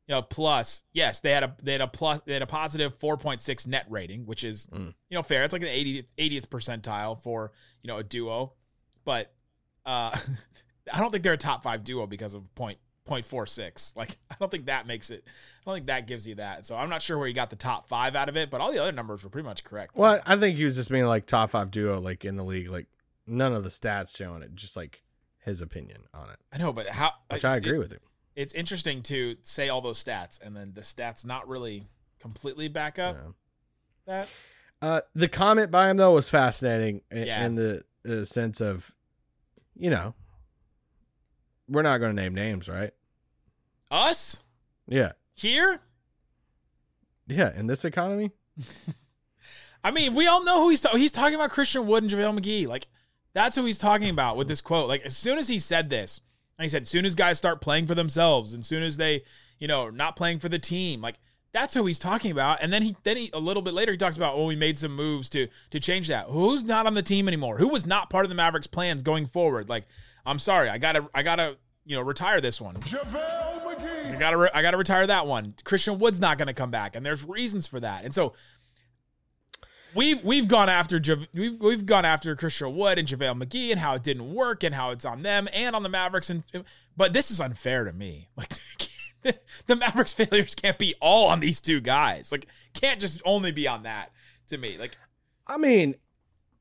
know, 0.08 0.20
plus. 0.20 0.82
Yes, 0.92 1.20
they 1.20 1.30
had 1.30 1.42
a 1.44 1.56
they 1.62 1.72
had 1.72 1.80
a 1.80 1.86
plus 1.86 2.20
they 2.22 2.34
had 2.34 2.42
a 2.42 2.46
positive 2.46 2.94
four 2.98 3.16
point 3.16 3.40
six 3.40 3.66
net 3.66 3.86
rating, 3.88 4.26
which 4.26 4.44
is 4.44 4.66
Mm. 4.66 4.94
you 5.08 5.16
know 5.16 5.22
fair. 5.22 5.44
It's 5.44 5.52
like 5.52 5.62
an 5.62 5.68
80th, 5.68 6.08
80th 6.18 6.48
percentile 6.48 7.18
for 7.22 7.52
you 7.82 7.88
know 7.88 7.96
a 7.98 8.02
duo, 8.04 8.52
but 9.04 9.32
uh, 9.86 10.14
I 10.92 10.98
don't 10.98 11.10
think 11.10 11.22
they're 11.24 11.32
a 11.32 11.38
top 11.38 11.62
five 11.62 11.84
duo 11.84 12.06
because 12.06 12.34
of 12.34 12.54
point 12.54 12.78
point 13.06 13.26
four 13.26 13.46
six. 13.46 13.92
Like 13.96 14.16
I 14.30 14.36
don't 14.38 14.50
think 14.50 14.66
that 14.66 14.86
makes 14.86 15.10
it. 15.10 15.24
I 15.26 15.30
don't 15.66 15.74
think 15.76 15.86
that 15.86 16.06
gives 16.06 16.26
you 16.26 16.36
that. 16.36 16.66
So 16.66 16.76
I'm 16.76 16.88
not 16.90 17.02
sure 17.02 17.18
where 17.18 17.26
he 17.26 17.32
got 17.32 17.50
the 17.50 17.56
top 17.56 17.88
five 17.88 18.14
out 18.16 18.28
of 18.28 18.36
it, 18.36 18.50
but 18.50 18.60
all 18.60 18.72
the 18.72 18.78
other 18.78 18.92
numbers 18.92 19.24
were 19.24 19.30
pretty 19.30 19.46
much 19.46 19.64
correct. 19.64 19.96
Well, 19.96 20.20
I 20.26 20.36
think 20.36 20.56
he 20.56 20.64
was 20.64 20.76
just 20.76 20.90
being 20.90 21.06
like 21.06 21.26
top 21.26 21.50
five 21.50 21.70
duo, 21.70 22.00
like 22.00 22.24
in 22.24 22.36
the 22.36 22.44
league. 22.44 22.68
Like 22.68 22.86
none 23.26 23.52
of 23.54 23.62
the 23.64 23.70
stats 23.70 24.16
showing 24.16 24.42
it, 24.42 24.54
just 24.54 24.76
like 24.76 25.02
his 25.44 25.62
opinion 25.62 26.02
on 26.12 26.28
it, 26.30 26.36
I 26.52 26.58
know, 26.58 26.72
but 26.72 26.86
how? 26.88 27.12
which 27.30 27.44
I 27.44 27.56
agree 27.56 27.76
it- 27.76 27.78
with 27.78 27.92
him. 27.92 28.00
It's 28.36 28.54
interesting 28.54 29.02
to 29.04 29.36
say 29.42 29.68
all 29.68 29.80
those 29.80 30.02
stats 30.02 30.40
and 30.40 30.56
then 30.56 30.72
the 30.74 30.82
stats 30.82 31.26
not 31.26 31.48
really 31.48 31.84
completely 32.20 32.68
back 32.68 32.98
up 32.98 33.16
Yeah. 33.16 33.32
that. 34.06 34.28
Uh, 34.80 35.00
the 35.14 35.28
comment 35.28 35.70
by 35.70 35.90
him 35.90 35.96
though 35.96 36.12
was 36.12 36.28
fascinating 36.30 37.02
in, 37.10 37.26
Yeah. 37.26 37.44
in 37.44 37.54
the, 37.56 37.82
the 38.02 38.24
sense 38.24 38.60
of, 38.60 38.94
you 39.76 39.90
know, 39.90 40.14
we're 41.70 41.82
not 41.82 41.98
going 41.98 42.14
to 42.14 42.22
name 42.22 42.34
names, 42.34 42.68
right? 42.68 42.90
Us 43.90 44.42
Yeah, 44.86 45.12
here. 45.34 45.80
yeah. 47.26 47.52
In 47.58 47.66
this 47.66 47.84
economy, 47.84 48.30
I 49.84 49.90
mean, 49.90 50.14
we 50.14 50.26
all 50.26 50.44
know 50.44 50.62
who 50.62 50.68
he's 50.70 50.80
talking. 50.80 51.00
He's 51.00 51.12
talking 51.12 51.34
about 51.34 51.50
Christian 51.50 51.86
Wood 51.86 52.02
and 52.02 52.12
JaVale 52.12 52.38
McGee. 52.38 52.66
Like 52.66 52.86
that's 53.32 53.56
who 53.56 53.64
he's 53.64 53.78
talking 53.78 54.10
about 54.10 54.36
with 54.36 54.48
this 54.48 54.60
quote. 54.60 54.88
Like 54.88 55.02
as 55.02 55.16
soon 55.16 55.38
as 55.38 55.48
he 55.48 55.58
said 55.58 55.88
this, 55.90 56.20
And 56.58 56.64
he 56.64 56.68
said, 56.68 56.82
as 56.82 56.88
soon 56.90 57.06
as 57.06 57.14
guys 57.14 57.38
start 57.38 57.60
playing 57.60 57.86
for 57.86 57.94
themselves, 57.94 58.52
and 58.52 58.64
soon 58.66 58.82
as 58.82 58.96
they, 58.96 59.22
you 59.58 59.66
know, 59.68 59.88
not 59.90 60.16
playing 60.16 60.38
for 60.40 60.48
the 60.48 60.58
team, 60.58 61.00
like 61.00 61.18
that's 61.52 61.74
who 61.74 61.84
he's 61.86 61.98
talking 61.98 62.30
about. 62.30 62.58
And 62.62 62.72
then 62.72 62.82
he 62.82 62.94
then 63.02 63.16
he 63.16 63.30
a 63.32 63.40
little 63.40 63.62
bit 63.62 63.74
later 63.74 63.92
he 63.92 63.98
talks 63.98 64.16
about, 64.16 64.34
oh, 64.34 64.44
we 64.46 64.56
made 64.56 64.76
some 64.78 64.94
moves 64.94 65.28
to 65.30 65.48
to 65.70 65.80
change 65.80 66.08
that. 66.08 66.26
Who's 66.26 66.62
not 66.62 66.86
on 66.86 66.94
the 66.94 67.02
team 67.02 67.26
anymore? 67.26 67.58
Who 67.58 67.68
was 67.68 67.86
not 67.86 68.10
part 68.10 68.24
of 68.24 68.28
the 68.28 68.34
Mavericks 68.36 68.66
plans 68.66 69.02
going 69.02 69.26
forward? 69.26 69.68
Like, 69.68 69.86
I'm 70.26 70.38
sorry, 70.38 70.68
I 70.68 70.78
gotta 70.78 71.08
I 71.14 71.22
gotta 71.22 71.56
you 71.84 71.96
know 71.96 72.02
retire 72.02 72.40
this 72.40 72.60
one. 72.60 72.76
JaVale 72.76 73.62
McGee. 73.64 74.14
I 74.14 74.18
gotta 74.18 74.36
re- 74.36 74.50
I 74.54 74.62
gotta 74.62 74.76
retire 74.76 75.06
that 75.06 75.26
one. 75.26 75.54
Christian 75.64 75.98
Wood's 75.98 76.20
not 76.20 76.38
gonna 76.38 76.54
come 76.54 76.70
back, 76.70 76.96
and 76.96 77.04
there's 77.04 77.24
reasons 77.24 77.66
for 77.66 77.80
that. 77.80 78.04
And 78.04 78.14
so 78.14 78.34
we've 79.94 80.22
we've 80.24 80.48
gone 80.48 80.68
after 80.68 80.98
Ja- 80.98 81.26
we've 81.34 81.60
we've 81.60 81.86
gone 81.86 82.04
after 82.04 82.34
Christian 82.36 82.76
Wood 82.76 82.98
and 82.98 83.08
JaVale 83.08 83.42
McGee 83.42 83.70
and 83.70 83.80
how 83.80 83.94
it 83.94 84.02
didn't 84.02 84.32
work 84.34 84.62
and 84.62 84.74
how 84.74 84.90
it's 84.90 85.04
on 85.04 85.22
them 85.22 85.48
and 85.52 85.74
on 85.74 85.82
the 85.82 85.88
Mavericks. 85.88 86.30
And 86.30 86.44
but 86.96 87.12
this 87.12 87.30
is 87.30 87.40
unfair 87.40 87.84
to 87.84 87.92
me. 87.92 88.28
Like 89.22 89.36
the 89.66 89.76
Mavericks 89.76 90.14
failures 90.14 90.54
can't 90.54 90.78
be 90.78 90.94
all 90.98 91.28
on 91.28 91.40
these 91.40 91.60
two 91.60 91.82
guys. 91.82 92.32
Like 92.32 92.46
can't 92.72 92.98
just 92.98 93.20
only 93.26 93.52
be 93.52 93.68
on 93.68 93.82
that 93.82 94.12
to 94.48 94.56
me. 94.56 94.78
Like 94.78 94.96
I 95.46 95.58
mean, 95.58 95.94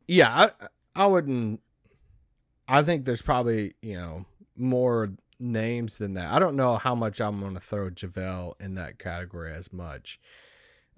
yeah, 0.08 0.50
I, 0.60 1.04
I 1.04 1.06
wouldn't. 1.06 1.62
I 2.70 2.84
think 2.84 3.04
there's 3.06 3.22
probably 3.22 3.74
you 3.82 3.96
know 3.96 4.26
more 4.56 5.12
names 5.40 5.98
than 5.98 6.14
that. 6.16 6.32
I 6.32 6.40
don't 6.40 6.56
know 6.56 6.78
how 6.78 6.96
much 6.96 7.20
I'm 7.22 7.40
going 7.40 7.54
to 7.56 7.60
throw 7.60 7.90
JaVale 7.90 8.54
in 8.62 8.76
that 8.76 9.00
category 9.00 9.54
as 9.54 9.72
much. 9.74 10.20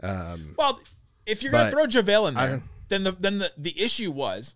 Um, 0.03 0.55
Well, 0.57 0.79
if 1.25 1.43
you're 1.43 1.51
gonna 1.51 1.69
throw 1.71 1.85
JaVale 1.85 2.29
in 2.29 2.33
there, 2.35 2.55
I- 2.55 2.61
then 2.89 3.03
the 3.03 3.11
then 3.13 3.37
the, 3.37 3.51
the 3.57 3.79
issue 3.81 4.11
was 4.11 4.55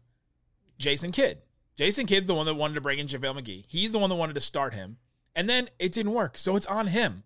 Jason 0.78 1.12
Kidd. 1.12 1.40
Jason 1.78 2.06
Kidd's 2.06 2.28
the 2.28 2.34
one 2.36 2.46
that 2.46 2.56
wanted 2.56 2.74
to 2.76 2.82
bring 2.82 3.00
in 3.00 3.08
JaVale 3.08 3.42
McGee. 3.42 3.66
He's 3.68 3.92
the 3.92 4.00
one 4.00 4.10
that 4.10 4.16
wanted 4.16 4.34
to 4.34 4.42
start 4.42 4.74
him. 4.74 4.98
And 5.36 5.50
then 5.50 5.70
it 5.80 5.92
didn't 5.92 6.14
work. 6.14 6.38
So 6.38 6.56
it's 6.56 6.66
on 6.66 6.88
him. 6.88 7.24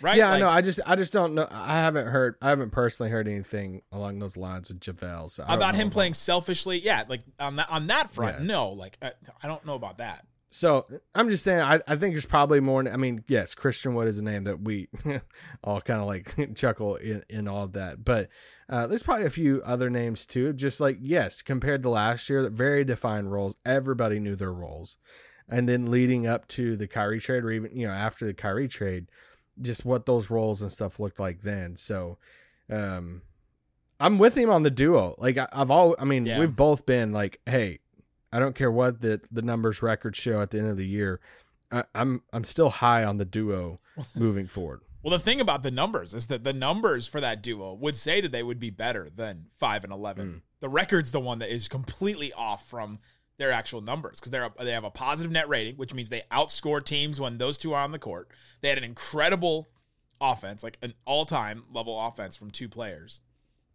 Right? 0.00 0.16
yeah, 0.16 0.30
Like, 0.30 0.40
no, 0.40 0.48
I 0.48 0.60
just 0.60 0.80
I 0.86 0.96
just 0.96 1.12
don't 1.12 1.34
know. 1.34 1.46
I 1.50 1.74
haven't 1.74 2.06
heard. 2.06 2.36
I 2.42 2.48
haven't 2.48 2.70
personally 2.70 3.10
heard 3.10 3.28
anything 3.28 3.82
along 3.92 4.18
those 4.18 4.36
lines 4.36 4.68
with 4.68 4.80
JaVale. 4.80 5.30
So 5.30 5.44
about 5.46 5.74
him 5.74 5.90
playing 5.90 6.14
selfishly. 6.14 6.78
Yeah, 6.78 7.04
like 7.08 7.22
on 7.38 7.56
that 7.56 7.70
on 7.70 7.86
that 7.88 8.10
front, 8.10 8.40
Yeah. 8.40 8.46
no. 8.46 8.70
Like 8.70 8.96
I, 9.02 9.12
I 9.42 9.46
don't 9.46 9.64
know 9.64 9.74
about 9.74 9.98
that. 9.98 10.24
So 10.52 10.84
I'm 11.14 11.30
just 11.30 11.44
saying, 11.44 11.60
I, 11.60 11.78
I 11.86 11.94
think 11.94 12.12
there's 12.14 12.26
probably 12.26 12.58
more. 12.58 12.80
I 12.92 12.96
mean, 12.96 13.22
yes, 13.28 13.54
Christian 13.54 13.94
Wood 13.94 14.08
is 14.08 14.18
a 14.18 14.24
name 14.24 14.44
that 14.44 14.60
we 14.60 14.88
all 15.64 15.80
kind 15.80 16.00
of 16.00 16.06
like 16.08 16.34
chuckle 16.56 16.96
in, 16.96 17.22
in 17.30 17.46
all 17.46 17.62
of 17.62 17.74
that. 17.74 18.04
But 18.04 18.30
uh, 18.68 18.88
there's 18.88 19.04
probably 19.04 19.26
a 19.26 19.30
few 19.30 19.62
other 19.64 19.90
names 19.90 20.26
too. 20.26 20.52
Just 20.52 20.80
like, 20.80 20.98
yes, 21.00 21.40
compared 21.42 21.84
to 21.84 21.88
last 21.90 22.28
year, 22.28 22.48
very 22.50 22.84
defined 22.84 23.30
roles. 23.30 23.54
Everybody 23.64 24.18
knew 24.18 24.34
their 24.34 24.52
roles. 24.52 24.96
And 25.48 25.68
then 25.68 25.90
leading 25.90 26.26
up 26.26 26.46
to 26.48 26.76
the 26.76 26.86
Kyrie 26.88 27.20
trade, 27.20 27.44
or 27.44 27.50
even, 27.52 27.76
you 27.76 27.86
know, 27.86 27.92
after 27.92 28.24
the 28.26 28.34
Kyrie 28.34 28.68
trade, 28.68 29.06
just 29.60 29.84
what 29.84 30.06
those 30.06 30.30
roles 30.30 30.62
and 30.62 30.70
stuff 30.72 31.00
looked 31.00 31.20
like 31.20 31.42
then. 31.42 31.76
So, 31.76 32.18
um, 32.70 33.22
I'm 33.98 34.18
with 34.18 34.34
him 34.36 34.50
on 34.50 34.62
the 34.62 34.70
duo. 34.70 35.14
Like 35.18 35.36
I, 35.38 35.46
I've 35.52 35.70
all, 35.70 35.94
I 35.98 36.04
mean, 36.04 36.24
Yeah. 36.26 36.38
we've 36.38 36.54
both 36.54 36.86
been 36.86 37.12
like, 37.12 37.40
hey, 37.46 37.80
I 38.32 38.38
don't 38.38 38.54
care 38.54 38.70
what 38.70 39.00
the 39.00 39.20
the 39.30 39.42
numbers 39.42 39.82
records 39.82 40.18
show 40.18 40.40
at 40.40 40.50
the 40.50 40.58
end 40.58 40.68
of 40.70 40.76
the 40.76 40.86
year. 40.86 41.20
I, 41.72 41.84
I'm 41.94 42.22
I'm 42.32 42.44
still 42.44 42.70
high 42.70 43.04
on 43.04 43.16
the 43.18 43.24
duo 43.24 43.80
moving 44.14 44.46
forward. 44.46 44.80
Well, 45.02 45.12
the 45.12 45.18
thing 45.18 45.40
about 45.40 45.62
the 45.62 45.70
numbers 45.70 46.12
is 46.14 46.26
that 46.28 46.44
the 46.44 46.52
numbers 46.52 47.06
for 47.06 47.20
that 47.22 47.42
duo 47.42 47.72
would 47.74 47.96
say 47.96 48.20
that 48.20 48.32
they 48.32 48.42
would 48.42 48.60
be 48.60 48.70
better 48.70 49.08
than 49.14 49.46
five 49.58 49.82
and 49.84 49.92
eleven. 49.92 50.42
The 50.60 50.68
record's 50.68 51.10
the 51.10 51.20
one 51.20 51.38
that 51.38 51.48
is 51.50 51.68
completely 51.68 52.32
off 52.34 52.68
from 52.68 52.98
their 53.40 53.50
actual 53.50 53.80
numbers 53.80 54.20
because 54.20 54.30
they're 54.30 54.50
they 54.58 54.72
have 54.72 54.84
a 54.84 54.90
positive 54.90 55.32
net 55.32 55.48
rating, 55.48 55.76
which 55.76 55.94
means 55.94 56.10
they 56.10 56.22
outscore 56.30 56.84
teams 56.84 57.18
when 57.18 57.38
those 57.38 57.56
two 57.56 57.72
are 57.72 57.82
on 57.82 57.90
the 57.90 57.98
court. 57.98 58.28
They 58.60 58.68
had 58.68 58.76
an 58.76 58.84
incredible 58.84 59.70
offense, 60.20 60.62
like 60.62 60.76
an 60.82 60.92
all 61.06 61.24
time 61.24 61.64
level 61.72 61.98
offense 61.98 62.36
from 62.36 62.50
two 62.50 62.68
players. 62.68 63.22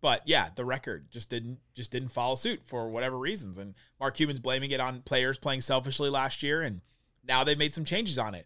But 0.02 0.22
yeah, 0.28 0.50
the 0.56 0.64
record 0.64 1.08
just 1.12 1.32
didn't 1.32 1.58
just 1.74 1.90
didn't 1.92 2.10
follow 2.10 2.36
suit 2.36 2.62
for 2.64 2.90
whatever 2.90 3.18
reasons. 3.18 3.58
And 3.58 3.74
Mark 4.00 4.16
Cuban's 4.16 4.40
blaming 4.40 4.70
it 4.70 4.80
on 4.80 5.02
players 5.02 5.40
playing 5.40 5.62
selfishly 5.62 6.12
last 6.12 6.44
year, 6.44 6.62
and 6.62 6.82
now 7.28 7.44
they've 7.44 7.58
made 7.58 7.74
some 7.74 7.86
changes 7.86 8.20
on 8.20 8.36
it. 8.36 8.46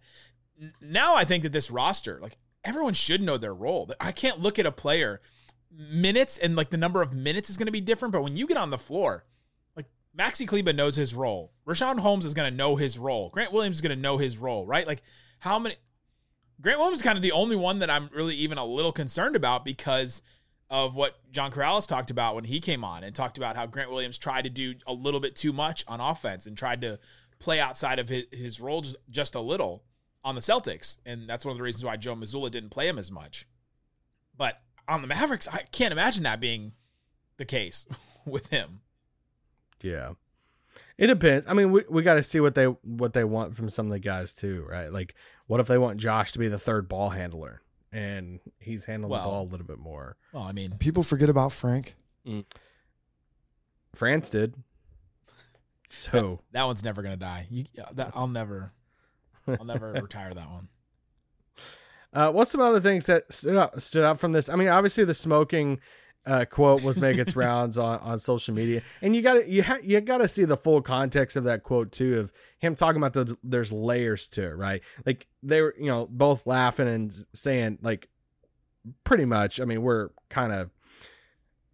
Now 0.80 1.16
I 1.16 1.26
think 1.26 1.44
that 1.44 1.52
this 1.52 1.70
roster, 1.70 2.18
like 2.22 2.38
everyone 2.64 2.94
should 2.94 3.22
know 3.22 3.38
their 3.38 3.54
role. 3.54 3.92
I 4.00 4.14
can't 4.14 4.40
look 4.40 4.58
at 4.58 4.66
a 4.66 4.72
player 4.72 5.20
minutes 5.70 6.38
and 6.38 6.56
like 6.56 6.70
the 6.70 6.78
number 6.78 7.02
of 7.02 7.14
minutes 7.14 7.50
is 7.50 7.58
going 7.58 7.66
to 7.66 7.74
be 7.74 7.82
different, 7.82 8.14
but 8.14 8.24
when 8.24 8.38
you 8.38 8.48
get 8.48 8.58
on 8.58 8.70
the 8.70 8.78
floor, 8.78 9.26
Maxi 10.18 10.48
Kleber 10.48 10.74
knows 10.74 10.96
his 10.96 11.14
role. 11.14 11.54
Richaun 11.68 12.00
Holmes 12.00 12.26
is 12.26 12.34
going 12.34 12.50
to 12.50 12.56
know 12.56 12.76
his 12.76 12.98
role. 12.98 13.30
Grant 13.30 13.54
Williams 13.54 13.78
is 13.78 13.82
going 13.82 13.96
to 13.96 14.02
know 14.02 14.18
his 14.18 14.38
role, 14.38 14.66
right? 14.66 14.88
Like 14.88 15.02
how 15.40 15.60
many 15.60 15.76
Grant 16.62 16.80
Williams 16.80 17.00
is 17.00 17.04
kind 17.04 17.18
of 17.18 17.22
the 17.22 17.32
only 17.32 17.56
one 17.56 17.80
that 17.80 17.90
I'm 17.90 18.10
really 18.14 18.36
even 18.36 18.58
a 18.58 18.66
little 18.66 18.92
concerned 18.92 19.36
about 19.36 19.64
because 19.64 20.22
of 20.70 20.96
what 20.96 21.16
John 21.32 21.52
Karalis 21.52 21.88
talked 21.88 22.12
about 22.12 22.36
when 22.36 22.44
he 22.44 22.60
came 22.60 22.84
on 22.84 23.04
and 23.04 23.16
talked 23.16 23.38
about 23.38 23.56
how 23.56 23.66
Grant 23.66 23.90
Williams 23.90 24.18
tried 24.18 24.44
to 24.44 24.50
do 24.50 24.76
a 24.86 24.94
little 24.94 25.20
bit 25.20 25.36
too 25.36 25.54
much 25.54 25.84
on 25.88 26.00
offense 26.00 26.46
and 26.46 26.58
tried 26.58 26.82
to 26.82 27.00
play 27.40 27.60
outside 27.60 27.98
of 27.98 28.10
his, 28.10 28.26
his 28.32 28.60
role 28.60 28.82
just, 28.82 28.98
just 29.10 29.36
a 29.36 29.40
little 29.40 29.84
on 30.24 30.36
the 30.36 30.42
Celtics. 30.42 30.98
And 31.06 31.28
that's 31.28 31.46
one 31.46 31.54
of 31.54 31.58
the 31.58 31.64
reasons 31.64 31.86
why 31.86 31.98
Joe 31.98 32.16
Mazzulla 32.16 32.52
didn't 32.52 32.70
play 32.70 32.88
him 32.88 33.00
as 33.00 33.10
much. 33.10 33.48
But 34.36 34.62
on 34.88 35.02
the 35.02 35.08
Mavericks, 35.08 35.48
I 35.48 35.64
can't 35.72 35.92
imagine 35.92 36.24
that 36.24 36.40
being 36.40 36.74
the 37.38 37.46
case 37.46 37.88
with 38.26 38.50
him. 38.50 38.82
Yeah. 39.82 40.12
It 40.98 41.08
depends. 41.08 41.48
I 41.48 41.54
mean, 41.54 41.72
we, 41.72 41.84
we 41.90 42.04
got 42.04 42.16
to 42.16 42.24
see 42.24 42.40
what 42.42 42.56
they 42.56 42.66
what 42.66 43.14
they 43.14 43.24
want 43.24 43.56
from 43.56 43.70
some 43.70 43.86
of 43.86 43.92
the 43.92 44.00
guys 44.00 44.34
too, 44.34 44.66
right? 44.70 44.92
Like, 44.92 45.16
what 45.48 45.60
if 45.60 45.68
they 45.68 45.78
want 45.78 45.98
Josh 45.98 46.34
to 46.34 46.40
be 46.40 46.48
the 46.50 46.60
third 46.60 46.90
ball 46.90 47.10
handler 47.10 47.62
and 47.94 48.40
he's 48.60 48.86
handling 48.86 49.12
Well- 49.12 49.22
the 49.24 49.28
ball 49.30 49.44
a 49.44 49.50
little 49.50 49.66
bit 49.66 49.80
more? 49.80 50.18
Well, 50.34 50.44
I 50.44 50.52
mean, 50.52 50.78
People 50.78 51.04
forget 51.04 51.30
about 51.30 51.54
Frank. 51.54 51.96
France 53.96 54.30
did. 54.30 54.56
So 55.90 56.42
that 56.52 56.64
one's 56.66 56.84
never 56.84 57.02
gonna 57.02 57.18
die. 57.18 57.48
You, 57.50 57.66
that, 57.94 58.12
I'll 58.14 58.28
never, 58.28 58.72
I'll 59.48 59.66
never 59.66 59.92
retire 60.02 60.32
that 60.32 60.50
one. 60.50 60.68
Uh, 62.14 62.32
what's 62.32 62.52
some 62.52 62.62
other 62.62 62.80
things 62.80 63.06
that 63.08 63.32
stood 63.34 63.56
out, 63.56 63.82
stood 63.82 64.04
out 64.04 64.20
from 64.20 64.32
this? 64.32 64.50
I 64.50 64.56
mean, 64.56 64.68
obviously 64.68 65.04
the 65.06 65.14
smoking 65.16 65.80
uh, 66.26 66.46
quote 66.46 66.84
was 66.84 66.98
making 67.00 67.22
its 67.22 67.36
rounds 67.36 67.78
on, 67.78 68.00
on 68.00 68.18
social 68.20 68.54
media, 68.54 68.82
and 69.02 69.16
you 69.16 69.22
got 69.22 69.34
to 69.36 69.50
you 69.50 69.64
ha- 69.64 69.80
you 69.82 70.00
got 70.02 70.20
to 70.20 70.28
see 70.28 70.46
the 70.46 70.58
full 70.58 70.82
context 70.82 71.36
of 71.38 71.46
that 71.46 71.64
quote 71.64 71.92
too, 71.92 72.20
of 72.20 72.34
him 72.60 72.76
talking 72.76 73.02
about 73.02 73.14
the 73.14 73.38
there's 73.44 73.72
layers 73.72 74.28
to 74.30 74.44
it, 74.44 74.56
right? 74.56 74.82
Like 75.06 75.28
they 75.42 75.62
were, 75.62 75.74
you 75.80 75.88
know, 75.88 76.08
both 76.10 76.46
laughing 76.46 76.88
and 76.88 77.14
saying 77.34 77.80
like, 77.82 78.10
pretty 79.04 79.26
much. 79.26 79.60
I 79.60 79.66
mean, 79.66 79.82
we're 79.82 80.10
kind 80.30 80.52
of 80.54 80.70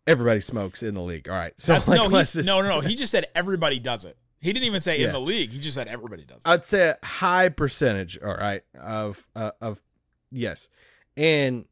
everybody 0.07 0.39
smokes 0.41 0.83
in 0.83 0.93
the 0.93 1.01
league, 1.01 1.27
all 1.27 1.35
right? 1.35 1.53
So 1.57 1.73
like, 1.73 1.87
no, 1.87 2.09
just- 2.09 2.35
no, 2.37 2.61
no, 2.61 2.69
no. 2.69 2.79
He 2.81 2.95
just 2.95 3.11
said 3.11 3.25
everybody 3.35 3.79
does 3.79 4.05
it. 4.05 4.17
He 4.41 4.53
didn't 4.53 4.65
even 4.67 4.81
say 4.81 4.99
Yeah. 4.99 5.07
in 5.07 5.13
the 5.13 5.19
league. 5.19 5.49
He 5.49 5.59
just 5.59 5.73
said 5.75 5.87
everybody 5.87 6.23
does 6.23 6.37
it. 6.37 6.43
I'd 6.45 6.65
say 6.67 6.89
a 6.89 7.05
high 7.05 7.49
percentage, 7.49 8.19
all 8.21 8.35
right, 8.35 8.61
of 8.79 9.25
uh, 9.35 9.51
of 9.59 9.81
yes, 10.31 10.69
and 11.17 11.65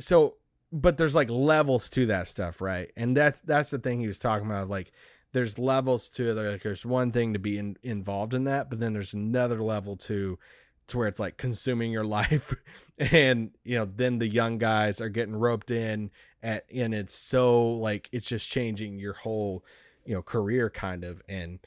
so, 0.00 0.36
but 0.74 0.96
there's 0.96 1.14
like 1.14 1.30
levels 1.30 1.88
to 1.90 2.06
that 2.06 2.26
stuff, 2.26 2.60
right? 2.60 2.90
And 2.96 3.16
that's 3.16 3.40
that's 3.40 3.70
the 3.70 3.78
thing 3.78 4.00
he 4.00 4.08
was 4.08 4.18
talking 4.18 4.46
about. 4.46 4.68
Like, 4.68 4.90
there's 5.32 5.56
levels 5.56 6.08
to 6.10 6.30
it. 6.30 6.34
Like, 6.34 6.62
there's 6.62 6.84
one 6.84 7.12
thing 7.12 7.32
to 7.32 7.38
be 7.38 7.58
in, 7.58 7.76
involved 7.84 8.34
in 8.34 8.44
that, 8.44 8.68
but 8.68 8.80
then 8.80 8.92
there's 8.92 9.14
another 9.14 9.62
level 9.62 9.96
to 9.98 10.36
to 10.88 10.98
where 10.98 11.08
it's 11.08 11.20
like 11.20 11.36
consuming 11.36 11.92
your 11.92 12.04
life, 12.20 12.52
and 12.98 13.52
you 13.62 13.78
know, 13.78 13.84
then 13.84 14.18
the 14.18 14.26
young 14.26 14.58
guys 14.58 15.00
are 15.00 15.08
getting 15.08 15.36
roped 15.36 15.70
in, 15.70 16.10
at 16.42 16.64
and 16.74 16.92
it's 16.92 17.14
so 17.14 17.74
like 17.74 18.08
it's 18.10 18.28
just 18.28 18.50
changing 18.50 18.98
your 18.98 19.14
whole 19.14 19.64
you 20.04 20.14
know 20.14 20.22
career 20.22 20.68
kind 20.68 21.04
of 21.04 21.22
and 21.28 21.60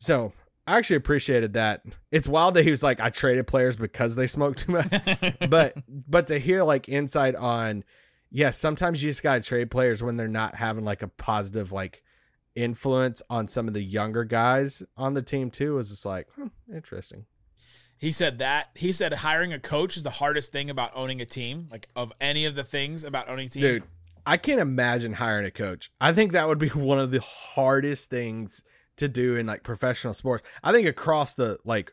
so 0.00 0.32
I 0.66 0.76
actually 0.78 0.96
appreciated 0.96 1.52
that. 1.54 1.82
It's 2.10 2.28
wild 2.28 2.54
that 2.54 2.64
he 2.64 2.70
was 2.70 2.82
like, 2.82 3.00
I 3.00 3.10
traded 3.10 3.46
players 3.46 3.76
because 3.76 4.16
they 4.16 4.26
smoked 4.26 4.60
too 4.60 4.72
much. 4.72 4.92
but 5.50 5.74
but 6.08 6.26
to 6.28 6.38
hear 6.38 6.62
like 6.62 6.88
insight 6.88 7.34
on 7.34 7.84
yes, 8.30 8.58
sometimes 8.58 9.02
you 9.02 9.10
just 9.10 9.22
gotta 9.22 9.42
trade 9.42 9.70
players 9.70 10.02
when 10.02 10.16
they're 10.16 10.28
not 10.28 10.54
having 10.54 10.84
like 10.84 11.02
a 11.02 11.08
positive 11.08 11.72
like 11.72 12.02
influence 12.54 13.22
on 13.30 13.46
some 13.46 13.68
of 13.68 13.74
the 13.74 13.82
younger 13.82 14.24
guys 14.24 14.82
on 14.96 15.14
the 15.14 15.22
team 15.22 15.50
too 15.50 15.78
Is 15.78 15.90
just 15.90 16.06
like 16.06 16.28
hmm, 16.34 16.48
interesting. 16.74 17.26
He 17.98 18.12
said 18.12 18.38
that. 18.38 18.68
He 18.74 18.92
said 18.92 19.12
hiring 19.12 19.52
a 19.52 19.58
coach 19.58 19.96
is 19.96 20.04
the 20.04 20.10
hardest 20.10 20.52
thing 20.52 20.70
about 20.70 20.92
owning 20.94 21.20
a 21.20 21.26
team. 21.26 21.68
Like 21.70 21.88
of 21.96 22.12
any 22.20 22.44
of 22.44 22.54
the 22.54 22.64
things 22.64 23.04
about 23.04 23.28
owning 23.28 23.46
a 23.46 23.50
team. 23.50 23.62
Dude, 23.62 23.82
I 24.24 24.36
can't 24.36 24.60
imagine 24.60 25.12
hiring 25.12 25.46
a 25.46 25.50
coach. 25.50 25.90
I 26.00 26.12
think 26.12 26.32
that 26.32 26.46
would 26.46 26.58
be 26.58 26.68
one 26.74 26.98
of 26.98 27.10
the 27.10 27.20
hardest 27.20 28.10
things 28.10 28.62
to 28.96 29.08
do 29.08 29.36
in 29.36 29.46
like 29.46 29.62
professional 29.62 30.14
sports. 30.14 30.46
I 30.62 30.72
think 30.72 30.86
across 30.86 31.34
the 31.34 31.58
like 31.64 31.92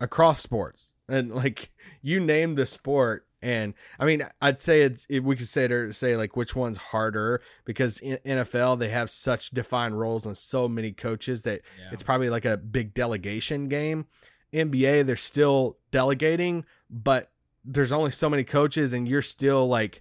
across 0.00 0.40
sports 0.40 0.92
and 1.08 1.32
like 1.34 1.70
you 2.02 2.20
name 2.20 2.54
the 2.54 2.66
sport 2.66 3.26
and 3.44 3.74
I 4.00 4.04
mean 4.06 4.22
I'd 4.42 4.60
say 4.62 4.82
it's 4.82 5.06
if 5.08 5.22
we 5.22 5.36
could 5.36 5.46
say 5.48 5.68
to 5.68 5.92
say 5.92 6.16
like 6.16 6.34
which 6.36 6.56
one's 6.56 6.78
harder 6.78 7.42
because 7.64 7.98
in 8.00 8.18
NFL 8.24 8.78
they 8.78 8.88
have 8.88 9.10
such 9.10 9.50
defined 9.50 9.98
roles 10.00 10.24
and 10.26 10.36
so 10.36 10.66
many 10.66 10.90
coaches 10.92 11.42
that 11.42 11.60
Yeah. 11.78 11.90
it's 11.92 12.02
probably 12.02 12.30
like 12.30 12.44
a 12.46 12.56
big 12.56 12.94
delegation 12.94 13.68
game 13.68 14.06
NBA, 14.52 15.04
they're 15.04 15.16
still 15.16 15.78
delegating, 15.90 16.64
but 16.88 17.30
there's 17.64 17.90
only 17.90 18.12
so 18.12 18.30
many 18.30 18.44
coaches, 18.44 18.92
and 18.92 19.08
you're 19.08 19.20
still 19.20 19.66
like, 19.66 20.00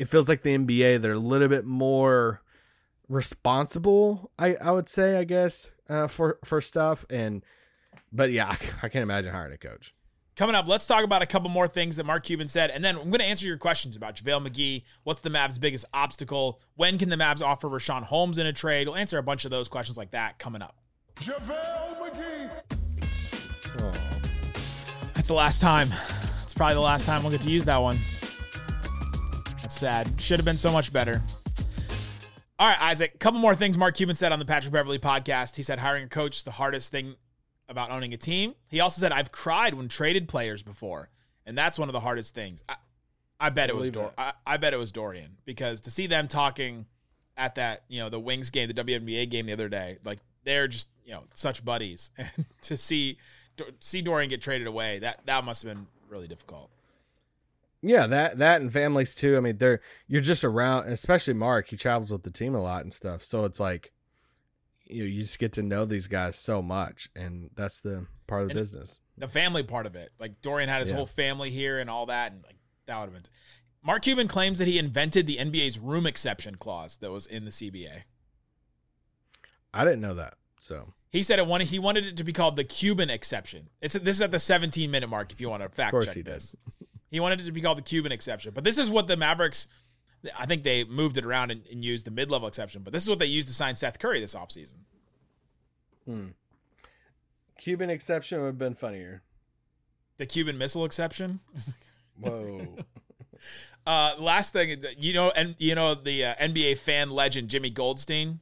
it 0.00 0.08
feels 0.08 0.28
like 0.28 0.42
the 0.42 0.56
NBA, 0.58 1.00
they're 1.00 1.12
a 1.12 1.18
little 1.20 1.46
bit 1.46 1.64
more 1.64 2.42
responsible. 3.08 4.30
I 4.38 4.56
I 4.56 4.70
would 4.70 4.88
say, 4.88 5.16
I 5.18 5.24
guess, 5.24 5.70
uh, 5.88 6.06
for 6.08 6.38
for 6.44 6.60
stuff, 6.60 7.04
and 7.10 7.44
but 8.12 8.30
yeah, 8.30 8.56
I 8.82 8.88
can't 8.88 9.02
imagine 9.02 9.32
hiring 9.32 9.52
a 9.52 9.58
coach. 9.58 9.94
Coming 10.36 10.54
up, 10.54 10.68
let's 10.68 10.86
talk 10.86 11.02
about 11.02 11.22
a 11.22 11.26
couple 11.26 11.48
more 11.48 11.66
things 11.66 11.96
that 11.96 12.04
Mark 12.04 12.22
Cuban 12.24 12.46
said, 12.46 12.68
and 12.68 12.84
then 12.84 12.96
I'm 12.96 13.04
going 13.04 13.20
to 13.20 13.24
answer 13.24 13.46
your 13.46 13.56
questions 13.56 13.96
about 13.96 14.16
JaVale 14.16 14.46
McGee. 14.46 14.84
What's 15.02 15.22
the 15.22 15.30
Mavs' 15.30 15.58
biggest 15.58 15.86
obstacle? 15.94 16.60
When 16.74 16.98
can 16.98 17.08
the 17.08 17.16
Mavs 17.16 17.40
offer 17.40 17.70
Richaun 17.70 18.02
Holmes 18.02 18.36
in 18.36 18.46
a 18.46 18.52
trade? 18.52 18.86
We'll 18.86 18.98
answer 18.98 19.16
a 19.16 19.22
bunch 19.22 19.46
of 19.46 19.50
those 19.50 19.66
questions 19.66 19.96
like 19.96 20.10
that 20.10 20.38
coming 20.38 20.60
up. 20.60 20.76
JaVale 21.20 21.96
McGee. 21.98 22.50
Oh. 23.80 23.92
That's 25.14 25.28
the 25.28 25.34
last 25.34 25.62
time. 25.62 25.88
It's 26.42 26.52
probably 26.52 26.74
the 26.74 26.80
last 26.80 27.06
time 27.06 27.22
we'll 27.22 27.32
get 27.32 27.40
to 27.40 27.50
use 27.50 27.64
that 27.64 27.78
one. 27.78 27.98
That's 29.62 29.80
sad. 29.80 30.20
Should 30.20 30.38
have 30.38 30.44
been 30.44 30.58
so 30.58 30.70
much 30.70 30.92
better. 30.92 31.22
All 32.58 32.68
right, 32.68 32.82
Isaac. 32.82 33.14
A 33.14 33.18
couple 33.18 33.40
more 33.40 33.54
things 33.54 33.78
Mark 33.78 33.96
Cuban 33.96 34.16
said 34.16 34.32
on 34.32 34.38
the 34.38 34.44
Patrick 34.44 34.74
Beverley 34.74 34.98
podcast. 34.98 35.56
He 35.56 35.62
said 35.62 35.78
hiring 35.78 36.04
a 36.04 36.08
coach 36.08 36.36
is 36.36 36.42
the 36.42 36.50
hardest 36.50 36.92
thing 36.92 37.14
about 37.68 37.90
owning 37.90 38.14
a 38.14 38.16
team. 38.16 38.54
He 38.68 38.80
also 38.80 39.00
said 39.00 39.12
I've 39.12 39.32
cried 39.32 39.74
when 39.74 39.88
traded 39.88 40.28
players 40.28 40.62
before, 40.62 41.10
and 41.44 41.56
that's 41.56 41.78
one 41.78 41.88
of 41.88 41.92
the 41.92 42.00
hardest 42.00 42.34
things. 42.34 42.62
I, 42.68 42.76
I 43.38 43.50
bet 43.50 43.68
it 43.68 43.76
was 43.76 43.90
Dor- 43.90 44.12
I, 44.16 44.32
I 44.46 44.56
bet 44.56 44.72
it 44.72 44.78
was 44.78 44.92
Dorian 44.92 45.36
because 45.44 45.82
to 45.82 45.90
see 45.90 46.06
them 46.06 46.28
talking 46.28 46.86
at 47.36 47.56
that 47.56 47.84
you 47.88 48.00
know 48.00 48.08
the 48.08 48.20
Wings 48.20 48.50
game, 48.50 48.68
the 48.68 48.74
WNBA 48.74 49.28
game 49.30 49.46
the 49.46 49.52
other 49.52 49.68
day, 49.68 49.98
like 50.04 50.20
they're 50.44 50.68
just 50.68 50.88
you 51.04 51.12
know 51.12 51.24
such 51.34 51.64
buddies, 51.64 52.10
and 52.18 52.46
to 52.62 52.76
see 52.76 53.18
see 53.80 54.02
Dorian 54.02 54.30
get 54.30 54.40
traded 54.42 54.66
away, 54.66 54.98
that 55.00 55.20
that 55.26 55.44
must 55.44 55.62
have 55.62 55.74
been 55.74 55.86
really 56.08 56.28
difficult. 56.28 56.70
Yeah, 57.82 58.06
that 58.06 58.38
that 58.38 58.60
and 58.60 58.72
families 58.72 59.14
too. 59.14 59.36
I 59.36 59.40
mean, 59.40 59.58
they're 59.58 59.80
you're 60.08 60.22
just 60.22 60.44
around, 60.44 60.88
especially 60.88 61.34
Mark. 61.34 61.68
He 61.68 61.76
travels 61.76 62.10
with 62.10 62.22
the 62.22 62.30
team 62.30 62.54
a 62.54 62.62
lot 62.62 62.82
and 62.82 62.92
stuff, 62.92 63.22
so 63.22 63.44
it's 63.44 63.60
like 63.60 63.92
you 64.88 65.02
know, 65.02 65.08
you 65.08 65.22
just 65.22 65.38
get 65.38 65.52
to 65.54 65.62
know 65.62 65.84
these 65.84 66.06
guys 66.08 66.36
so 66.36 66.62
much, 66.62 67.08
and 67.16 67.50
that's 67.54 67.80
the 67.80 68.06
part 68.26 68.42
of 68.42 68.48
the 68.48 68.52
And- 68.52 68.60
business. 68.60 69.00
the 69.18 69.28
family 69.28 69.62
part 69.62 69.86
of 69.86 69.96
it. 69.96 70.12
Like 70.18 70.40
Dorian 70.42 70.68
had 70.68 70.80
his 70.80 70.90
Yeah. 70.90 70.96
whole 70.96 71.06
family 71.06 71.50
here 71.50 71.78
and 71.78 71.88
all 71.90 72.06
that, 72.06 72.32
and 72.32 72.42
like 72.44 72.56
that 72.86 72.98
would 72.98 73.12
have 73.12 73.14
been. 73.14 73.30
Mark 73.82 74.02
Cuban 74.02 74.26
claims 74.28 74.58
that 74.58 74.66
he 74.68 74.78
invented 74.78 75.26
the 75.26 75.38
NBA's 75.38 75.78
room 75.78 76.06
exception 76.06 76.56
clause 76.56 76.96
that 76.98 77.10
was 77.10 77.26
in 77.26 77.44
the 77.44 77.52
CBA. 77.52 78.04
I 79.72 79.84
didn't 79.84 80.00
know 80.00 80.14
that, 80.14 80.34
so 80.60 80.92
He 81.10 81.22
said 81.22 81.38
it 81.38 81.46
wanted 81.46 81.68
he 81.68 81.78
wanted 81.78 82.04
it 82.04 82.16
to 82.18 82.24
be 82.24 82.32
called 82.32 82.56
the 82.56 82.64
Cuban 82.64 83.08
exception. 83.10 83.70
It's 83.80 83.94
this 83.94 84.16
is 84.16 84.22
at 84.22 84.30
the 84.32 84.38
17 84.38 84.90
minute 84.90 85.08
mark 85.08 85.32
if 85.32 85.40
you 85.40 85.48
want 85.48 85.62
to 85.62 85.68
fact 85.68 85.92
course 85.92 86.06
check 86.06 86.14
he 86.16 86.22
did. 86.22 86.34
this. 86.34 86.56
He 87.08 87.20
wanted 87.20 87.40
it 87.40 87.44
to 87.44 87.52
be 87.52 87.60
called 87.60 87.78
the 87.78 87.82
Cuban 87.82 88.10
exception, 88.10 88.52
but 88.52 88.64
this 88.64 88.76
is 88.78 88.90
what 88.90 89.06
the 89.06 89.16
Mavericks. 89.16 89.68
I 90.38 90.46
think 90.46 90.62
they 90.64 90.84
moved 90.84 91.16
it 91.16 91.24
around 91.24 91.50
and, 91.50 91.62
and 91.70 91.84
used 91.84 92.06
the 92.06 92.10
mid 92.10 92.30
level 92.30 92.48
exception, 92.48 92.82
but 92.82 92.92
this 92.92 93.02
is 93.02 93.08
what 93.08 93.18
they 93.18 93.26
used 93.26 93.48
to 93.48 93.54
sign 93.54 93.76
Seth 93.76 93.98
Curry 93.98 94.20
this 94.20 94.34
offseason. 94.34 94.74
Cuban 97.58 97.90
exception 97.90 98.40
would 98.40 98.46
have 98.46 98.58
been 98.58 98.74
funnier. 98.74 99.22
The 100.18 100.26
Cuban 100.26 100.56
missile 100.58 100.84
exception. 100.84 101.40
Whoa, 102.20 102.76
Uh, 103.86 104.14
last 104.18 104.52
thing, 104.52 104.82
you 104.98 105.12
know, 105.12 105.30
and 105.30 105.54
you 105.58 105.74
know 105.74 105.94
the 105.94 106.24
uh, 106.24 106.34
NBA 106.36 106.78
fan 106.78 107.10
legend 107.10 107.48
Jimmy 107.50 107.70
Goldstein. 107.70 108.40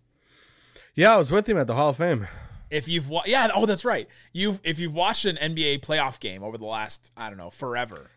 yeah, 0.95 1.15
I 1.15 1.17
was 1.17 1.31
with 1.33 1.49
him 1.49 1.59
at 1.59 1.67
the 1.67 1.75
Hall 1.75 1.89
of 1.91 1.97
Fame. 1.97 2.29
if 2.71 2.87
you've 2.89 3.11
wa- 3.11 3.25
yeah 3.27 3.51
oh 3.55 3.67
that's 3.67 3.85
right 3.85 4.09
you 4.33 4.59
if 4.65 4.79
you've 4.79 4.95
watched 4.95 5.25
an 5.27 5.37
NBA 5.37 5.81
playoff 5.81 6.19
game 6.21 6.43
over 6.43 6.57
the 6.57 6.65
last 6.65 7.11
I 7.17 7.29
don't 7.29 7.37
know 7.39 7.51
forever 7.51 8.11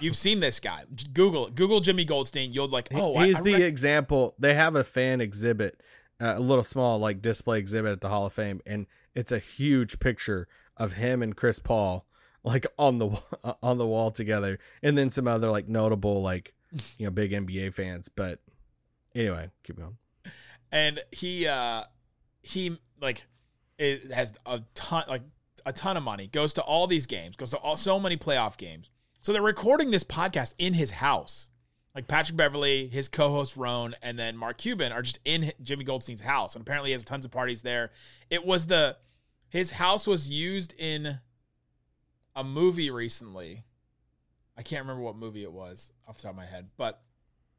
you've 0.00 0.16
seen 0.16 0.40
this 0.40 0.60
guy 0.60 0.84
Google. 1.12 1.48
Google 1.48 1.80
Jimmy 1.80 2.04
Goldstein 2.04 2.52
you'll 2.52 2.68
like 2.68 2.88
oh 2.94 3.18
he's 3.20 3.38
I 3.38 3.42
the 3.42 3.52
rec- 3.54 3.62
example. 3.62 4.34
They 4.38 4.54
have 4.54 4.74
a 4.76 4.84
fan 4.84 5.20
exhibit, 5.20 5.80
uh, 6.20 6.34
a 6.36 6.40
little 6.40 6.64
small 6.64 6.98
like 6.98 7.22
display 7.22 7.58
exhibit 7.58 7.92
at 7.92 8.00
the 8.00 8.08
Hall 8.08 8.26
of 8.26 8.32
Fame, 8.32 8.60
and 8.66 8.86
it's 9.14 9.32
a 9.32 9.38
huge 9.38 9.98
picture 10.00 10.48
of 10.76 10.92
him 10.92 11.22
and 11.22 11.36
Chris 11.36 11.58
Paul 11.58 12.06
like 12.44 12.66
on 12.78 12.98
the 12.98 13.20
on 13.62 13.78
the 13.78 13.86
wall 13.86 14.10
together, 14.10 14.58
and 14.82 14.96
then 14.96 15.10
some 15.10 15.28
other 15.28 15.50
like 15.50 15.68
notable 15.68 16.22
like 16.22 16.54
you 16.98 17.06
know 17.06 17.10
big 17.10 17.32
NBA 17.32 17.74
fans. 17.74 18.08
But 18.08 18.40
anyway, 19.14 19.50
keep 19.64 19.76
going. 19.78 19.96
and 20.72 21.00
he 21.12 21.46
uh 21.46 21.84
he 22.42 22.78
like 23.00 23.26
it 23.78 24.10
has 24.12 24.34
a 24.46 24.62
ton 24.74 25.04
like 25.08 25.22
a 25.66 25.72
ton 25.72 25.96
of 25.96 26.02
money 26.02 26.26
goes 26.26 26.54
to 26.54 26.62
all 26.62 26.86
these 26.86 27.06
games 27.06 27.36
goes 27.36 27.50
to 27.50 27.58
all, 27.58 27.76
so 27.76 28.00
many 28.00 28.16
playoff 28.16 28.56
games 28.56 28.90
so 29.28 29.34
they're 29.34 29.42
recording 29.42 29.90
this 29.90 30.04
podcast 30.04 30.54
in 30.56 30.72
his 30.72 30.90
house 30.90 31.50
like 31.94 32.08
Patrick 32.08 32.38
Beverley, 32.38 32.88
his 32.88 33.10
co-host 33.10 33.58
Rone, 33.58 33.94
and 34.02 34.18
then 34.18 34.38
Mark 34.38 34.56
Cuban 34.56 34.90
are 34.90 35.02
just 35.02 35.18
in 35.22 35.52
Jimmy 35.62 35.84
Goldstein's 35.84 36.22
house, 36.22 36.54
and 36.54 36.62
apparently 36.62 36.88
he 36.88 36.92
has 36.92 37.04
tons 37.04 37.26
of 37.26 37.30
parties 37.30 37.60
there. 37.60 37.90
It 38.30 38.46
was 38.46 38.68
the 38.68 38.96
his 39.50 39.72
house 39.72 40.06
was 40.06 40.30
used 40.30 40.72
in 40.78 41.18
a 42.34 42.42
movie 42.42 42.88
recently. 42.88 43.64
I 44.56 44.62
can't 44.62 44.80
remember 44.80 45.02
what 45.02 45.14
movie 45.14 45.42
it 45.42 45.52
was 45.52 45.92
off 46.08 46.16
the 46.16 46.22
top 46.22 46.30
of 46.30 46.36
my 46.38 46.46
head, 46.46 46.70
but 46.78 47.02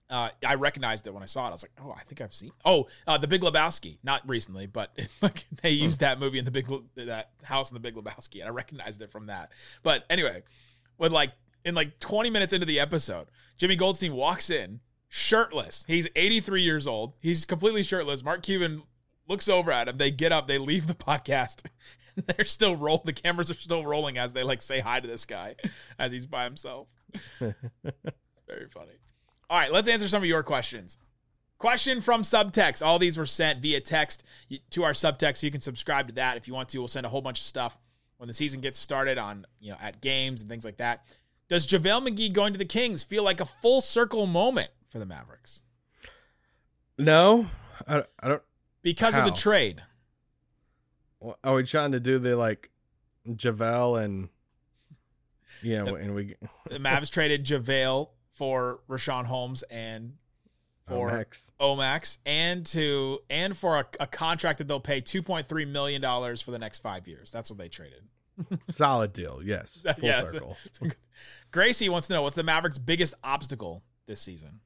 uh, 0.10 0.30
I 0.44 0.56
recognized 0.56 1.06
it 1.06 1.14
when 1.14 1.22
I 1.22 1.28
saw 1.28 1.46
it. 1.46 1.50
I 1.50 1.52
was 1.52 1.64
like, 1.64 1.74
"Oh, 1.80 1.92
I 1.96 2.02
think 2.02 2.20
I've 2.20 2.34
seen." 2.34 2.50
Oh, 2.66 2.88
uh, 3.06 3.20
The 3.20 3.28
Big 3.28 3.42
Lebowski. 3.42 4.00
Not 4.02 4.28
recently, 4.28 4.66
but 4.66 4.98
like 5.22 5.46
they 5.62 5.70
used 5.70 6.00
that 6.00 6.20
movie 6.20 6.40
in 6.40 6.46
the 6.46 6.52
Big 6.52 6.68
Le- 6.72 6.82
that 6.96 7.30
house 7.44 7.70
in 7.70 7.76
The 7.76 7.80
Big 7.80 7.94
Lebowski, 7.94 8.40
and 8.40 8.46
I 8.46 8.50
recognized 8.50 9.04
it 9.04 9.12
from 9.12 9.28
that. 9.28 9.52
But 9.84 10.06
anyway, 10.10 10.42
with 10.98 11.12
like 11.12 11.32
in 11.66 11.76
like 11.76 12.00
20 12.00 12.30
minutes 12.30 12.54
into 12.54 12.66
the 12.66 12.80
episode, 12.80 13.28
Jimmy 13.58 13.76
Goldstein 13.76 14.14
walks 14.14 14.50
in 14.50 14.80
shirtless. 15.08 15.86
He's 15.88 16.08
83 16.16 16.62
years 16.62 16.88
old. 16.88 17.14
He's 17.20 17.46
completely 17.46 17.84
shirtless. 17.84 18.24
Mark 18.24 18.44
Cuban 18.44 18.84
looks 19.28 19.50
over 19.50 19.72
at 19.72 19.88
him. 19.88 19.98
They 19.98 20.12
get 20.12 20.32
up. 20.32 20.48
They 20.48 20.58
leave 20.58 20.88
the 20.88 20.94
podcast. 20.96 21.64
They're 22.26 22.46
still 22.46 22.76
roll. 22.76 23.02
The 23.04 23.14
cameras 23.14 23.50
are 23.52 23.56
still 23.56 23.86
rolling 23.86 24.18
as 24.18 24.34
they 24.34 24.44
like 24.44 24.62
say 24.62 24.80
hi 24.80 25.00
to 25.00 25.08
this 25.08 25.26
guy 25.26 25.56
as 26.00 26.12
he's 26.12 26.26
by 26.26 26.44
himself. 26.44 26.88
it's 27.14 28.42
very 28.48 28.68
funny. 28.74 28.94
All 29.50 29.58
right, 29.58 29.72
let's 29.72 29.88
answer 29.88 30.08
some 30.08 30.22
of 30.22 30.30
your 30.30 30.44
questions. 30.44 31.00
Question 31.58 32.02
from 32.02 32.22
subtext. 32.22 32.86
All 32.86 33.00
these 33.00 33.18
were 33.18 33.26
sent 33.26 33.62
via 33.62 33.82
text 33.82 34.24
to 34.70 34.84
our 34.84 34.94
subtext. 34.94 35.44
You 35.44 35.52
can 35.52 35.60
subscribe 35.62 36.08
to 36.08 36.14
that 36.16 36.38
if 36.38 36.48
you 36.48 36.54
want 36.54 36.70
to. 36.70 36.80
We'll 36.80 36.88
send 36.88 37.06
a 37.06 37.10
whole 37.10 37.22
bunch 37.22 37.40
of 37.40 37.46
stuff 37.46 37.78
when 38.18 38.28
the 38.28 38.34
season 38.34 38.62
gets 38.62 38.80
started 38.80 39.18
on, 39.18 39.46
you 39.60 39.72
know, 39.72 39.78
at 39.82 40.02
games 40.02 40.42
and 40.42 40.50
things 40.50 40.64
like 40.64 40.78
that. 40.78 41.06
Does 41.50 41.66
JaVale 41.66 42.08
McGee 42.08 42.32
going 42.32 42.54
to 42.54 42.60
the 42.60 42.66
Kings 42.66 43.04
feel 43.04 43.24
like 43.24 43.42
a 43.42 43.46
full 43.46 43.82
circle 43.82 44.28
moment 44.28 44.70
for 44.90 45.00
the 45.00 45.06
Mavericks? 45.06 45.64
No, 46.98 47.48
I, 47.88 48.04
I 48.22 48.28
don't. 48.30 48.44
Because 48.84 49.18
of 49.18 49.26
the 49.26 49.32
How? 49.32 49.36
trade. 49.36 49.84
Are 51.44 51.56
we 51.56 51.64
trying 51.64 51.92
to 51.92 52.00
do 52.00 52.20
the 52.20 52.38
like 52.38 52.70
JaVale 53.28 54.04
and 54.04 54.30
know, 55.64 55.86
The- 55.86 55.96
and 55.96 56.16
we 56.16 56.36
The 56.70 56.78
Mavs 56.78 57.10
traded 57.10 57.46
JaVale 57.46 58.10
for 58.36 58.80
Richaun 58.88 59.26
Holmes 59.26 59.64
and 59.64 60.14
for 60.88 61.10
Omax. 61.10 61.52
Omax 61.60 62.18
and 62.26 62.66
to 62.68 63.20
and 63.30 63.58
for 63.58 63.80
a, 63.80 63.86
a 64.00 64.08
contract 64.08 64.60
that 64.60 64.68
they'll 64.68 64.80
pay 64.80 65.02
two 65.02 65.22
point 65.22 65.48
three 65.48 65.66
million 65.66 66.02
dollars 66.02 66.42
for 66.42 66.52
the 66.52 66.60
next 66.60 66.80
five 66.80 67.08
years. 67.08 67.32
That's 67.32 67.50
what 67.50 67.58
they 67.58 67.70
traded. 67.70 68.04
Solid 68.68 69.14
deal? 69.14 69.42
Yes, 69.44 69.86
full 70.00 70.10
Yeah, 70.10 70.22
it's 70.22 70.30
a- 70.30 70.34
circle. 70.34 70.58
Gracie 71.52 71.90
wants 71.90 72.08
to 72.08 72.14
know 72.14 72.22
what's 72.22 72.36
the 72.36 72.44
Mavericks' 72.44 72.78
biggest 72.78 73.14
obstacle 73.24 73.84
this 74.06 74.22
season. 74.22 74.60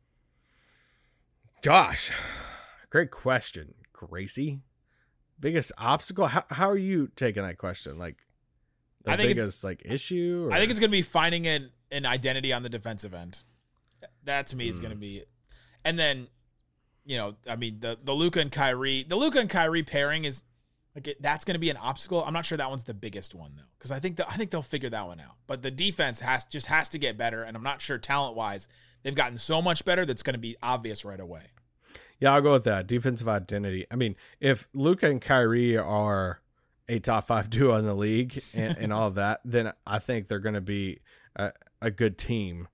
Gosh, 1.62 2.12
great 2.90 3.12
question, 3.12 3.74
Gracie. 3.94 4.60
Biggest 5.40 5.72
obstacle? 5.78 6.28
How 6.28 6.44
how 6.50 6.70
are 6.70 6.78
you 6.78 7.10
taking 7.16 7.44
that 7.44 7.58
question? 7.58 7.98
Like 7.98 8.18
the 9.04 9.12
I 9.12 9.18
think 9.18 9.32
it's- 9.32 9.46
biggest 9.46 9.64
like 9.64 9.82
issue? 9.86 10.50
I 10.52 10.60
think 10.60 10.72
it's 10.72 10.80
going 10.80 10.92
to 10.92 10.98
be 10.98 11.02
finding 11.02 11.48
an 11.48 11.72
an 11.92 12.06
identity 12.06 12.52
on 12.52 12.64
the 12.64 12.70
defensive 12.70 13.14
end. 13.14 13.44
That 14.26 14.48
to 14.48 14.58
me 14.58 14.68
is 14.68 14.80
going 14.80 14.92
to 14.92 14.96
hmm. 14.96 15.02
be, 15.02 15.24
and 15.86 15.98
then, 15.98 16.28
you 17.06 17.18
know, 17.18 17.36
I 17.48 17.56
mean 17.56 17.80
the 17.80 17.98
the 18.02 18.14
Luka 18.14 18.40
and 18.40 18.52
Kyrie, 18.52 19.06
the 19.08 19.16
Luka 19.16 19.40
and 19.40 19.50
Kyrie 19.50 19.84
pairing 19.84 20.26
is 20.26 20.44
like 20.96 21.08
it, 21.08 21.22
that's 21.22 21.46
going 21.46 21.56
to 21.56 21.60
be 21.60 21.70
an 21.70 21.78
obstacle. 21.78 22.24
I'm 22.24 22.34
not 22.34 22.46
sure 22.46 22.58
that 22.58 22.70
one's 22.70 22.84
the 22.84 22.94
biggest 22.94 23.34
one 23.34 23.54
though, 23.56 23.64
because 23.78 23.92
I 23.92 24.00
think 24.00 24.18
that 24.18 24.28
I 24.30 24.36
think 24.36 24.52
they'll 24.52 24.62
figure 24.62 24.90
that 24.90 25.08
one 25.08 25.20
out. 25.20 25.36
But 25.48 25.62
the 25.62 25.72
defense 25.72 26.20
has 26.20 26.44
just 26.46 26.68
has 26.68 26.90
to 26.90 27.00
get 27.00 27.18
better, 27.18 27.44
and 27.44 27.58
I'm 27.58 27.64
not 27.64 27.82
sure 27.82 27.98
talent 27.98 28.36
wise 28.36 28.68
they've 29.02 29.16
gotten 29.16 29.38
so 29.38 29.62
much 29.62 29.86
better 29.86 30.06
that's 30.06 30.24
going 30.24 30.36
to 30.36 30.40
be 30.40 30.56
obvious 30.62 31.04
right 31.04 31.20
away. 31.20 31.52
Yeah, 32.20 32.34
I'll 32.34 32.42
go 32.42 32.54
with 32.54 32.64
that. 32.66 32.88
Defensive 32.88 33.28
identity. 33.28 33.86
I 33.92 33.96
mean, 33.96 34.16
if 34.40 34.68
Luka 34.74 35.10
and 35.10 35.22
Kyrie 35.22 35.78
are 35.78 36.40
a 36.88 37.00
top 37.00 37.28
five 37.28 37.50
duo 37.50 37.76
in 37.76 37.86
the 37.86 37.94
league 37.94 38.42
and, 38.54 38.78
and 38.78 38.94
all 38.94 39.08
of 39.08 39.16
that, 39.16 39.42
then 39.44 39.74
I 39.86 40.00
think 40.00 40.28
they're 40.28 40.40
going 40.40 40.56
to 40.56 40.62
be 40.62 41.02
a, 41.36 41.52
a 41.82 41.92
good 41.92 42.18
team. 42.18 42.68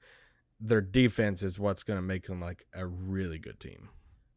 Their 0.60 0.82
defense 0.82 1.42
is 1.42 1.58
what's 1.58 1.84
going 1.84 1.98
to 1.98 2.04
make 2.04 2.28
them 2.28 2.42
like 2.42 2.66
a 2.74 2.86
really 2.86 3.40
good 3.40 3.60
team. 3.60 3.90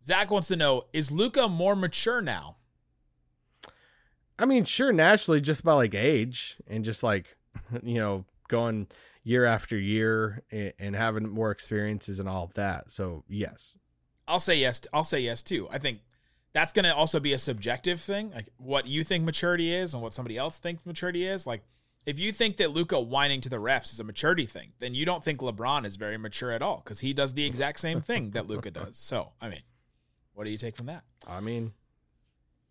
Zach 0.04 0.30
wants 0.30 0.48
to 0.48 0.56
know: 0.56 0.84
Is 0.92 1.10
Luka 1.10 1.48
more 1.48 1.76
mature 1.76 2.22
now? 2.22 2.56
I 4.38 4.46
mean, 4.46 4.64
sure, 4.64 4.92
naturally, 4.92 5.40
just 5.40 5.64
by 5.64 5.74
like 5.74 5.94
age 5.94 6.56
and 6.66 6.84
just 6.84 7.02
like, 7.02 7.36
you 7.82 7.94
know, 7.94 8.24
going 8.48 8.88
year 9.24 9.44
after 9.44 9.78
year 9.78 10.42
and, 10.50 10.72
and 10.78 10.96
having 10.96 11.28
more 11.28 11.50
experiences 11.50 12.20
and 12.20 12.28
all 12.28 12.44
of 12.44 12.54
that. 12.54 12.90
So, 12.90 13.24
yes. 13.28 13.76
I'll 14.26 14.40
say 14.40 14.56
yes. 14.56 14.82
I'll 14.92 15.04
say 15.04 15.20
yes 15.20 15.42
too. 15.42 15.68
I 15.70 15.78
think 15.78 16.00
that's 16.52 16.72
going 16.72 16.84
to 16.84 16.94
also 16.94 17.20
be 17.20 17.32
a 17.32 17.38
subjective 17.38 18.00
thing, 18.00 18.30
like 18.34 18.48
what 18.56 18.86
you 18.86 19.04
think 19.04 19.24
maturity 19.24 19.72
is 19.74 19.94
and 19.94 20.02
what 20.02 20.14
somebody 20.14 20.36
else 20.36 20.58
thinks 20.58 20.84
maturity 20.84 21.26
is. 21.26 21.46
Like, 21.46 21.62
if 22.04 22.18
you 22.18 22.32
think 22.32 22.56
that 22.56 22.72
Luka 22.72 23.00
whining 23.00 23.40
to 23.42 23.48
the 23.48 23.58
refs 23.58 23.92
is 23.92 24.00
a 24.00 24.04
maturity 24.04 24.44
thing, 24.44 24.72
then 24.80 24.94
you 24.94 25.06
don't 25.06 25.22
think 25.22 25.40
LeBron 25.40 25.86
is 25.86 25.96
very 25.96 26.18
mature 26.18 26.50
at 26.50 26.60
all 26.60 26.82
because 26.84 27.00
he 27.00 27.12
does 27.12 27.34
the 27.34 27.44
exact 27.44 27.78
same 27.78 28.00
thing 28.00 28.30
that 28.30 28.48
Luka 28.48 28.70
does. 28.70 28.98
So, 28.98 29.30
I 29.40 29.48
mean, 29.48 29.62
what 30.34 30.44
do 30.44 30.50
you 30.50 30.58
take 30.58 30.76
from 30.76 30.86
that? 30.86 31.04
I 31.28 31.40
mean, 31.40 31.72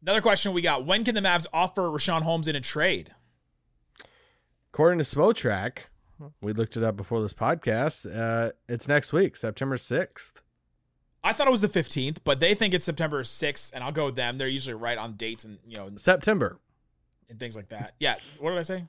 Another 0.02 0.22
question 0.22 0.54
we 0.54 0.62
got: 0.62 0.86
When 0.86 1.04
can 1.04 1.16
the 1.16 1.22
Mavs 1.22 1.46
offer 1.54 1.84
Richaun 1.84 2.22
Holmes 2.24 2.48
in 2.48 2.56
a 2.56 2.62
trade? 2.62 3.14
according 4.74 4.98
to 5.00 5.04
Spotrac, 5.06 5.80
we 6.40 6.54
looked 6.54 6.78
it 6.78 6.84
up 6.84 6.96
before 6.96 7.22
this 7.22 7.34
podcast. 7.34 8.06
Uh, 8.10 8.52
it's 8.70 8.88
next 8.88 9.12
week, 9.12 9.36
September 9.36 9.76
6th. 9.76 10.32
I 11.24 11.34
thought 11.34 11.46
it 11.48 11.52
was 11.52 11.62
the 11.62 11.68
fifteenth, 11.68 12.24
but 12.24 12.40
they 12.40 12.56
think 12.56 12.74
it's 12.74 12.86
September 12.86 13.24
sixth, 13.24 13.72
and 13.76 13.84
I'll 13.84 13.92
go 13.92 14.06
with 14.06 14.16
them. 14.16 14.38
They're 14.40 14.48
usually 14.48 14.74
right 14.74 14.98
on 14.98 15.18
dates 15.18 15.44
and 15.46 15.60
you 15.68 15.76
know 15.76 15.90
September. 15.98 16.60
and 17.30 17.40
things 17.40 17.56
like 17.56 17.70
that. 17.70 17.94
Yeah. 18.00 18.16
What 18.40 18.50
did 18.52 18.60
I 18.60 18.64
say? 18.64 18.86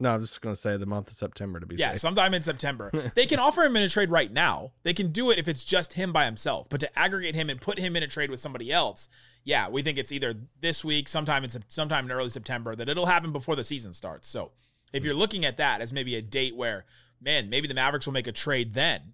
No, 0.00 0.12
I'm 0.12 0.20
just 0.20 0.40
going 0.40 0.54
to 0.54 0.60
say 0.60 0.76
the 0.76 0.86
month 0.86 1.08
of 1.08 1.14
September 1.14 1.60
to 1.60 1.66
be 1.66 1.76
safe. 1.76 1.80
Yeah, 1.80 1.92
safe. 1.92 2.00
sometime 2.00 2.34
in 2.34 2.42
September. 2.42 2.90
they 3.14 3.26
can 3.26 3.38
offer 3.38 3.62
him 3.62 3.76
in 3.76 3.84
a 3.84 3.88
trade 3.88 4.10
right 4.10 4.32
now. 4.32 4.72
They 4.82 4.92
can 4.92 5.12
do 5.12 5.30
it 5.30 5.38
if 5.38 5.46
it's 5.46 5.64
just 5.64 5.92
him 5.92 6.12
by 6.12 6.24
himself. 6.24 6.68
But 6.68 6.80
to 6.80 6.98
aggregate 6.98 7.34
him 7.34 7.48
and 7.48 7.60
put 7.60 7.78
him 7.78 7.94
in 7.94 8.02
a 8.02 8.08
trade 8.08 8.30
with 8.30 8.40
somebody 8.40 8.72
else, 8.72 9.08
yeah, 9.44 9.68
we 9.68 9.82
think 9.82 9.98
it's 9.98 10.10
either 10.10 10.34
this 10.60 10.84
week, 10.84 11.08
sometime 11.08 11.44
in 11.44 11.50
sometime 11.68 12.06
in 12.06 12.12
early 12.12 12.28
September, 12.28 12.74
that 12.74 12.88
it'll 12.88 13.06
happen 13.06 13.32
before 13.32 13.54
the 13.54 13.62
season 13.62 13.92
starts. 13.92 14.26
So 14.26 14.50
if 14.92 15.04
you're 15.04 15.14
looking 15.14 15.44
at 15.44 15.58
that 15.58 15.80
as 15.80 15.92
maybe 15.92 16.16
a 16.16 16.22
date 16.22 16.56
where, 16.56 16.86
man, 17.20 17.48
maybe 17.48 17.68
the 17.68 17.74
Mavericks 17.74 18.06
will 18.06 18.14
make 18.14 18.26
a 18.26 18.32
trade 18.32 18.74
then, 18.74 19.12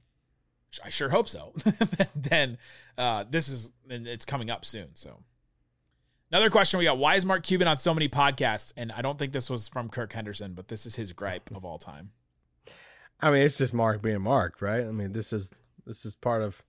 I 0.83 0.89
sure 0.89 1.11
hope 1.11 1.29
so. 1.29 1.53
then 2.15 2.57
uh, 2.97 3.25
this 3.29 3.49
is 3.49 3.71
and 3.91 4.07
it's 4.07 4.25
coming 4.25 4.51
up 4.51 4.65
soon. 4.65 4.95
So. 4.95 5.19
Another 6.33 6.51
question 6.51 6.79
we 6.79 6.85
got: 6.85 6.99
Why 6.99 7.17
is 7.17 7.27
Mark 7.27 7.43
Cuban 7.43 7.67
on 7.67 7.79
so 7.79 7.93
many 7.93 8.09
podcasts? 8.09 8.73
And 8.77 8.93
I 8.93 9.03
don't 9.03 9.19
think 9.19 9.33
this 9.33 9.51
was 9.51 9.69
from 9.69 9.89
Kirk 9.89 10.13
Henderson, 10.13 10.53
but 10.55 10.69
this 10.69 10.87
is 10.87 10.97
his 10.97 11.13
gripe 11.13 11.51
of 11.55 11.65
all 11.65 11.79
time. 11.79 12.11
I 13.21 13.31
mean, 13.31 13.43
it's 13.43 13.59
just 13.59 13.75
Mark 13.75 14.01
being 14.01 14.23
Mark, 14.23 14.63
right? 14.63 14.85
I 14.85 14.93
mean, 14.93 15.13
this 15.13 15.33
is 15.33 15.51
this 15.87 16.05
is 16.05 16.15
part 16.15 16.43
of 16.43 16.65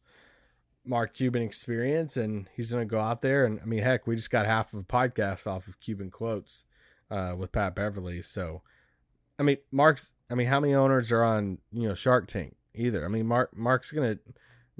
Mark 0.83 1.13
Cuban 1.13 1.43
experience, 1.43 2.17
and 2.17 2.49
he's 2.55 2.71
going 2.71 2.87
to 2.87 2.89
go 2.89 2.99
out 2.99 3.21
there 3.21 3.45
and 3.45 3.59
I 3.61 3.65
mean, 3.65 3.83
heck, 3.83 4.07
we 4.07 4.15
just 4.15 4.31
got 4.31 4.45
half 4.45 4.73
of 4.73 4.79
a 4.79 4.83
podcast 4.83 5.47
off 5.47 5.67
of 5.67 5.79
Cuban 5.79 6.09
quotes 6.09 6.65
uh, 7.11 7.35
with 7.37 7.51
Pat 7.51 7.75
Beverley. 7.75 8.21
So, 8.21 8.63
I 9.37 9.43
mean, 9.43 9.57
Mark's. 9.71 10.13
I 10.29 10.33
mean, 10.33 10.47
how 10.47 10.59
many 10.59 10.73
owners 10.73 11.11
are 11.11 11.23
on 11.23 11.59
you 11.71 11.87
know 11.87 11.95
Shark 11.95 12.27
Tank? 12.27 12.55
Either. 12.73 13.05
I 13.05 13.09
mean, 13.09 13.27
Mark 13.27 13.55
Mark's 13.55 13.91
gonna 13.91 14.17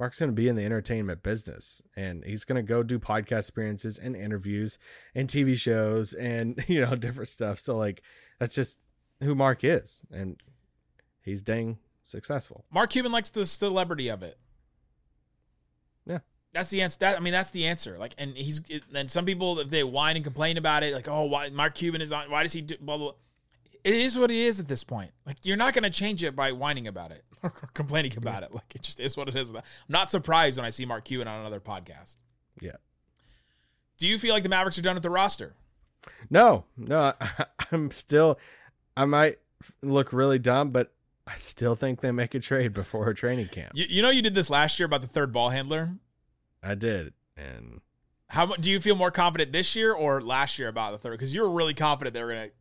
Mark's 0.02 0.20
gonna 0.20 0.32
be 0.32 0.48
in 0.48 0.56
the 0.56 0.66
entertainment 0.66 1.22
business, 1.22 1.80
and 1.96 2.26
he's 2.26 2.44
gonna 2.44 2.64
go 2.64 2.82
do 2.82 2.98
podcast 2.98 3.42
experiences 3.42 4.00
and 4.00 4.16
interviews 4.16 4.80
and 5.14 5.30
TV 5.30 5.56
shows 5.56 6.14
and 6.14 6.60
you 6.68 6.82
know 6.82 6.96
different 6.96 7.30
stuff. 7.30 7.60
So 7.60 7.78
like, 7.78 8.02
that's 8.40 8.56
just 8.56 8.80
who 9.22 9.36
Mark 9.36 9.64
is, 9.64 10.02
and 10.10 10.42
he's 11.22 11.44
dang 11.44 11.78
successful. 12.02 12.66
Mark 12.72 12.90
Cuban 12.90 13.12
likes 13.12 13.30
the 13.30 13.46
celebrity 13.46 14.08
of 14.08 14.24
it. 14.24 14.40
Yeah. 16.08 16.22
That's 16.52 16.72
the 16.72 16.82
answer. 16.82 16.98
That 17.02 17.18
I 17.18 17.20
mean, 17.20 17.34
that's 17.34 17.52
the 17.52 17.68
answer. 17.68 18.00
Like, 18.00 18.16
and 18.18 18.36
he's 18.36 18.60
and 18.96 19.10
some 19.10 19.26
people 19.26 19.60
if 19.60 19.70
they 19.70 19.84
whine 19.84 20.16
and 20.16 20.26
complain 20.26 20.58
about 20.58 20.82
it, 20.82 20.96
like, 20.96 21.10
oh, 21.10 21.26
why 21.26 21.50
Mark 21.50 21.76
Cuban 21.76 22.02
is 22.02 22.12
on? 22.12 22.32
Why 22.32 22.42
does 22.42 22.54
he 22.54 22.62
do 22.62 22.76
blah 22.82 22.98
blah? 22.98 23.12
It 23.84 23.96
is 23.96 24.18
what 24.18 24.30
it 24.32 24.38
is 24.38 24.60
at 24.60 24.68
this 24.68 24.84
point. 24.84 25.12
Like, 25.26 25.38
you're 25.44 25.58
not 25.58 25.74
going 25.74 25.84
to 25.84 25.90
change 25.90 26.24
it 26.24 26.36
by 26.36 26.52
whining 26.52 26.88
about 26.88 27.12
it 27.12 27.24
or 27.44 27.50
complaining 27.74 28.16
about 28.16 28.44
it. 28.44 28.54
Like, 28.54 28.76
it 28.76 28.82
just 28.84 29.00
is 29.00 29.18
what 29.18 29.28
it 29.28 29.36
is. 29.36 29.50
I'm 29.52 29.62
not 29.90 30.12
surprised 30.12 30.58
when 30.58 30.66
I 30.66 30.70
see 30.70 30.86
Mark 30.86 31.06
Cuban 31.06 31.28
on 31.28 31.40
another 31.40 31.60
podcast. 31.60 32.18
Yeah. 32.60 32.78
Do 33.98 34.08
you 34.08 34.18
feel 34.20 34.34
like 34.34 34.44
the 34.44 34.50
Mavericks 34.50 34.78
are 34.78 34.82
done 34.82 34.96
with 34.96 35.04
the 35.04 35.10
roster? 35.10 35.54
No, 36.30 36.66
no, 36.78 37.14
I'm 37.72 37.92
still. 37.92 38.40
I 38.98 39.06
might 39.06 39.38
look 39.82 40.12
really 40.12 40.40
dumb, 40.40 40.72
but 40.72 40.92
I 41.28 41.36
still 41.36 41.76
think 41.76 42.02
they 42.02 42.12
make 42.12 42.34
a 42.34 42.40
trade 42.40 42.74
before 42.74 43.08
a 43.10 43.16
training 43.16 43.48
camp. 43.50 43.72
You, 43.76 43.86
you 43.88 44.02
know, 44.02 44.10
you 44.10 44.22
did 44.22 44.34
this 44.34 44.50
last 44.50 44.80
year 44.80 44.88
about 44.88 45.02
the 45.02 45.08
third 45.08 45.32
ball 45.32 45.50
handler. 45.50 45.92
I 46.64 46.76
did, 46.76 47.14
and 47.38 47.82
How 48.30 48.48
do 48.48 48.72
you 48.72 48.80
feel 48.80 48.96
more 48.96 49.12
confident 49.12 49.52
this 49.52 49.76
year 49.76 49.94
or 49.94 50.22
last 50.22 50.58
year 50.58 50.68
about 50.68 50.92
the 50.94 50.98
third? 50.98 51.12
Because 51.12 51.34
you 51.34 51.42
were 51.42 51.52
really 51.52 51.74
confident 51.74 52.14
they 52.14 52.24
were 52.24 52.34
going 52.34 52.50
to 52.50 52.56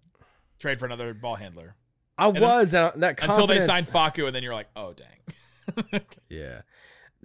trade 0.61 0.79
for 0.79 0.87
another 0.87 1.12
ball 1.14 1.35
handler 1.35 1.75
I 2.20 2.31
then- 2.31 2.42
was 2.42 2.75
uh, 2.75 2.92
that 2.96 3.23
until 3.23 3.46
they 3.46 3.59
signed 3.61 3.87
Facu, 3.87 4.27
and 4.27 4.35
then 4.37 4.42
you're 4.42 4.55
like, 4.55 4.68
oh 4.77 4.92
dang. 4.92 6.01
Yeah. 6.29 6.62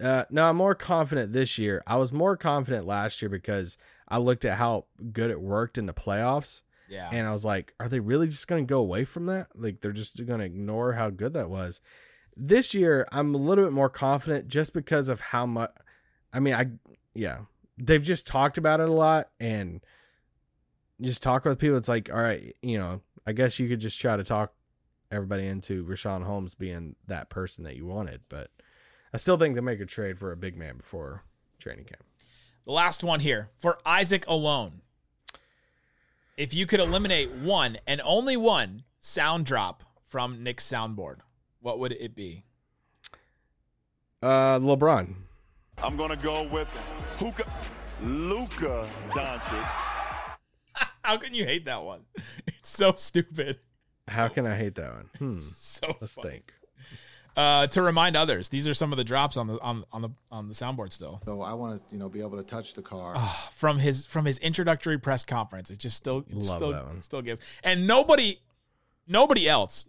Uh, 0.02 0.26
no, 0.30 0.46
I'm 0.46 0.58
more 0.58 0.76
confident 0.76 1.32
this 1.32 1.58
year. 1.58 1.82
I 1.88 1.96
was 1.98 2.12
more 2.12 2.36
confident 2.36 2.86
last 2.86 3.22
year 3.22 3.30
because 3.30 3.78
I 4.08 4.18
looked 4.18 4.44
at 4.46 4.58
how 4.58 4.86
good 5.14 5.32
it 5.32 5.40
worked 5.40 5.78
in 5.78 5.86
the 5.86 5.94
playoffs, 5.94 6.64
yeah. 6.90 7.10
and 7.12 7.26
I 7.26 7.32
was 7.32 7.46
like, 7.46 7.74
are 7.80 7.88
they 7.88 8.02
really 8.02 8.28
just 8.28 8.48
going 8.48 8.66
to 8.66 8.70
go 8.70 8.80
away 8.80 9.06
from 9.06 9.28
that? 9.28 9.48
Like 9.56 9.80
they're 9.80 9.94
just 9.94 10.24
going 10.26 10.40
to 10.40 10.46
ignore 10.46 10.94
how 10.94 11.10
good 11.10 11.34
that 11.34 11.50
was. 11.50 11.82
This 12.36 12.74
year, 12.74 13.08
I'm 13.12 13.34
a 13.34 13.38
little 13.38 13.64
bit 13.64 13.74
more 13.74 13.90
confident 13.90 14.48
just 14.48 14.74
because 14.74 15.08
of 15.08 15.22
how 15.22 15.46
much. 15.46 15.72
I 16.34 16.40
mean, 16.42 16.54
I 16.54 16.68
yeah, 17.14 17.40
they've 17.78 18.04
just 18.04 18.28
talked 18.28 18.58
about 18.58 18.82
it 18.82 18.90
a 18.90 18.94
lot, 18.94 19.30
and 19.40 19.82
just 21.02 21.24
talk 21.24 21.46
with 21.46 21.58
people. 21.60 21.78
It's 21.78 21.90
like, 21.90 22.10
all 22.14 22.22
right, 22.22 22.54
you 22.62 22.78
know, 22.78 23.02
I 23.28 23.34
guess 23.34 23.60
you 23.60 23.68
could 23.68 23.80
just 23.80 24.00
try 24.00 24.16
to 24.16 24.24
talk 24.24 24.54
everybody 25.12 25.48
into 25.48 25.84
Richaun 25.86 26.24
Holmes 26.24 26.56
being 26.56 26.96
that 27.08 27.30
person 27.30 27.64
that 27.64 27.76
you 27.76 27.86
wanted, 27.86 28.22
but 28.30 28.50
I 29.14 29.18
still 29.18 29.38
think 29.38 29.56
they 29.56 29.62
make 29.62 29.80
a 29.80 29.86
trade 29.86 30.20
for 30.20 30.32
a 30.32 30.38
big 30.38 30.58
man 30.58 30.78
before 30.78 31.24
training 31.60 31.86
camp. 31.86 32.04
the 32.66 32.72
last 32.72 33.04
one 33.04 33.20
here 33.20 33.50
for 33.56 33.78
Isaac 33.86 34.26
alone. 34.28 34.82
If 36.38 36.54
you 36.54 36.66
could 36.66 36.80
eliminate 36.80 37.32
one 37.32 37.78
and 37.88 38.02
only 38.04 38.36
one 38.36 38.84
sound 39.00 39.46
drop 39.46 39.84
from 40.06 40.44
Nick's 40.44 40.70
soundboard, 40.70 41.20
what 41.62 41.80
would 41.80 41.94
it 41.94 42.14
be? 42.16 42.44
Uh, 44.22 44.60
LeBron. 44.60 45.14
I'm 45.82 45.96
gonna 45.98 46.16
go 46.18 46.44
with 46.50 46.68
Luka, 47.22 47.44
Luka 48.04 48.90
Doncic. 49.12 49.95
How 51.06 51.18
can 51.18 51.34
you 51.36 51.46
hate 51.46 51.66
that 51.66 51.84
one? 51.84 52.02
It's 52.48 52.70
so 52.70 52.94
stupid. 52.98 53.60
How 54.08 54.28
can 54.28 54.48
I 54.48 54.56
hate 54.56 54.76
that 54.76 54.92
one? 54.94 55.10
Hmm. 55.20 55.38
So 55.38 55.96
Let's 56.02 56.16
funny. 56.16 56.30
think. 56.30 56.54
Uh, 57.38 57.68
to 57.68 57.82
remind 57.82 58.16
others, 58.16 58.50
these 58.50 58.68
are 58.68 58.74
some 58.74 58.92
of 58.94 58.98
the 58.98 59.04
drops 59.04 59.36
on 59.38 59.46
the 59.48 59.60
on, 59.62 59.84
on 59.92 60.02
the 60.02 60.10
on 60.32 60.48
the 60.48 60.54
soundboard 60.56 60.92
still. 60.94 61.22
So 61.26 61.42
I 61.42 61.54
want 61.54 61.78
to, 61.78 61.84
you 61.94 62.00
know, 62.00 62.08
be 62.10 62.22
able 62.22 62.38
to 62.38 62.44
touch 62.44 62.74
the 62.74 62.82
car. 62.82 63.14
Ah, 63.16 63.50
from 63.54 63.78
his 63.78 64.06
from 64.06 64.26
his 64.26 64.38
introductory 64.40 64.98
press 64.98 65.26
conference. 65.26 65.70
It 65.70 65.78
just 65.78 65.98
still 65.98 66.20
it 66.20 66.34
Love 66.34 66.44
still, 66.46 66.72
that 66.72 66.86
one. 66.88 67.02
still 67.02 67.22
gives. 67.22 67.42
And 67.64 67.86
nobody 67.88 68.40
nobody 69.06 69.48
else 69.50 69.86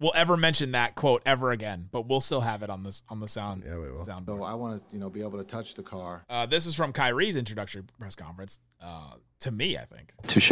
will 0.00 0.12
ever 0.14 0.36
mention 0.36 0.72
that 0.72 0.94
quote 0.94 1.22
ever 1.26 1.50
again, 1.50 1.88
but 1.90 2.06
we'll 2.08 2.20
still 2.20 2.40
have 2.42 2.62
it 2.62 2.70
on 2.70 2.82
this 2.82 3.02
on 3.08 3.20
the 3.20 3.28
sound 3.28 3.64
Yeah, 3.66 3.78
we 3.78 3.90
will. 3.90 4.04
So 4.04 4.12
soundboard. 4.12 4.48
I 4.48 4.54
want 4.54 4.78
to, 4.78 4.84
you 4.94 5.00
know, 5.00 5.10
be 5.10 5.22
able 5.22 5.38
to 5.38 5.44
touch 5.44 5.74
the 5.74 5.82
car. 5.82 6.24
Uh, 6.28 6.46
this 6.46 6.66
is 6.66 6.74
from 6.74 6.92
Kyrie's 6.92 7.36
introductory 7.36 7.82
press 7.98 8.14
conference. 8.14 8.58
Uh, 8.80 9.14
to 9.40 9.50
me, 9.50 9.76
I 9.76 9.84
think 9.84 10.12
Touche. 10.26 10.50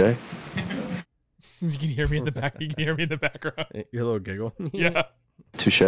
you 1.61 1.79
can 1.79 1.89
hear 1.89 2.09
me 2.09 2.19
in 2.19 2.25
the 2.25 2.33
back. 2.33 2.61
You 2.61 2.69
can 2.69 2.79
hear 2.79 2.95
me 2.95 3.05
in 3.05 3.09
the 3.09 3.17
background. 3.17 3.67
Your 3.93 4.05
little 4.05 4.19
giggle. 4.21 4.55
Yeah, 4.73 5.05
Touche. 5.57 5.83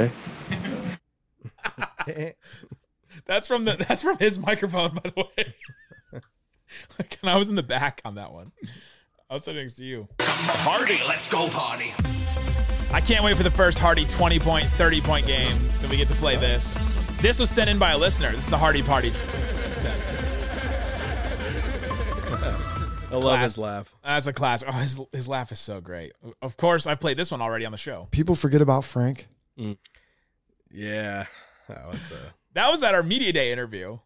that's 3.27 3.49
from 3.49 3.64
the 3.64 3.77
that's 3.88 4.03
from 4.03 4.18
his 4.18 4.38
microphone, 4.38 4.94
by 5.03 5.11
the 5.11 5.25
way. 5.37 5.55
like, 6.99 7.18
and 7.23 7.31
I 7.31 7.37
was 7.37 7.51
in 7.51 7.57
the 7.57 7.62
back 7.62 8.01
on 8.05 8.14
that 8.16 8.33
one. 8.33 8.47
I 9.31 9.35
was 9.35 9.44
sitting 9.44 9.61
next 9.62 9.75
to 9.75 9.85
you. 9.85 10.09
Party, 10.18 10.99
let's 11.07 11.29
go 11.29 11.49
party. 11.49 11.92
I 12.92 13.01
can't 13.01 13.22
wait 13.24 13.37
for 13.37 13.42
the 13.42 13.51
first 13.51 13.79
Hardy 13.79 14.05
20 14.07 14.38
point, 14.38 14.64
30 14.66 15.01
point 15.03 15.27
game 15.27 15.57
that 15.81 15.90
we 15.90 15.96
get 15.96 16.09
to 16.09 16.14
play 16.14 16.37
this. 16.37 16.74
This 17.20 17.38
was 17.38 17.51
sent 17.51 17.68
in 17.68 17.79
by 17.79 17.90
a 17.92 17.98
listener. 17.98 18.31
This 18.31 18.44
is 18.44 18.51
the 18.51 18.59
Hardy 18.59 18.83
Party. 18.83 19.12
I 23.11 23.14
love 23.14 23.22
Class. 23.22 23.42
his 23.42 23.59
laugh. 23.59 23.94
That's 24.05 24.27
a 24.27 24.33
class. 24.35 24.64
Oh, 24.68 24.72
his, 24.72 25.01
his 25.12 25.27
laugh 25.29 25.51
is 25.51 25.59
so 25.59 25.81
great. 25.81 26.12
Of 26.42 26.59
course, 26.59 26.87
I 26.87 26.94
played 26.94 27.16
this 27.16 27.31
one 27.31 27.40
already 27.40 27.64
on 27.64 27.72
the 27.72 27.79
show. 27.79 28.07
People 28.11 28.35
forget 28.35 28.61
about 28.61 28.85
Frank. 28.85 29.27
Yeah. 30.70 31.24
That 31.68 31.87
was, 31.88 32.12
uh, 32.12 32.16
That 32.53 32.70
was 32.70 32.83
at 32.83 32.94
our 32.94 33.03
media 33.03 33.33
day 33.33 33.51
interview, 33.51 33.96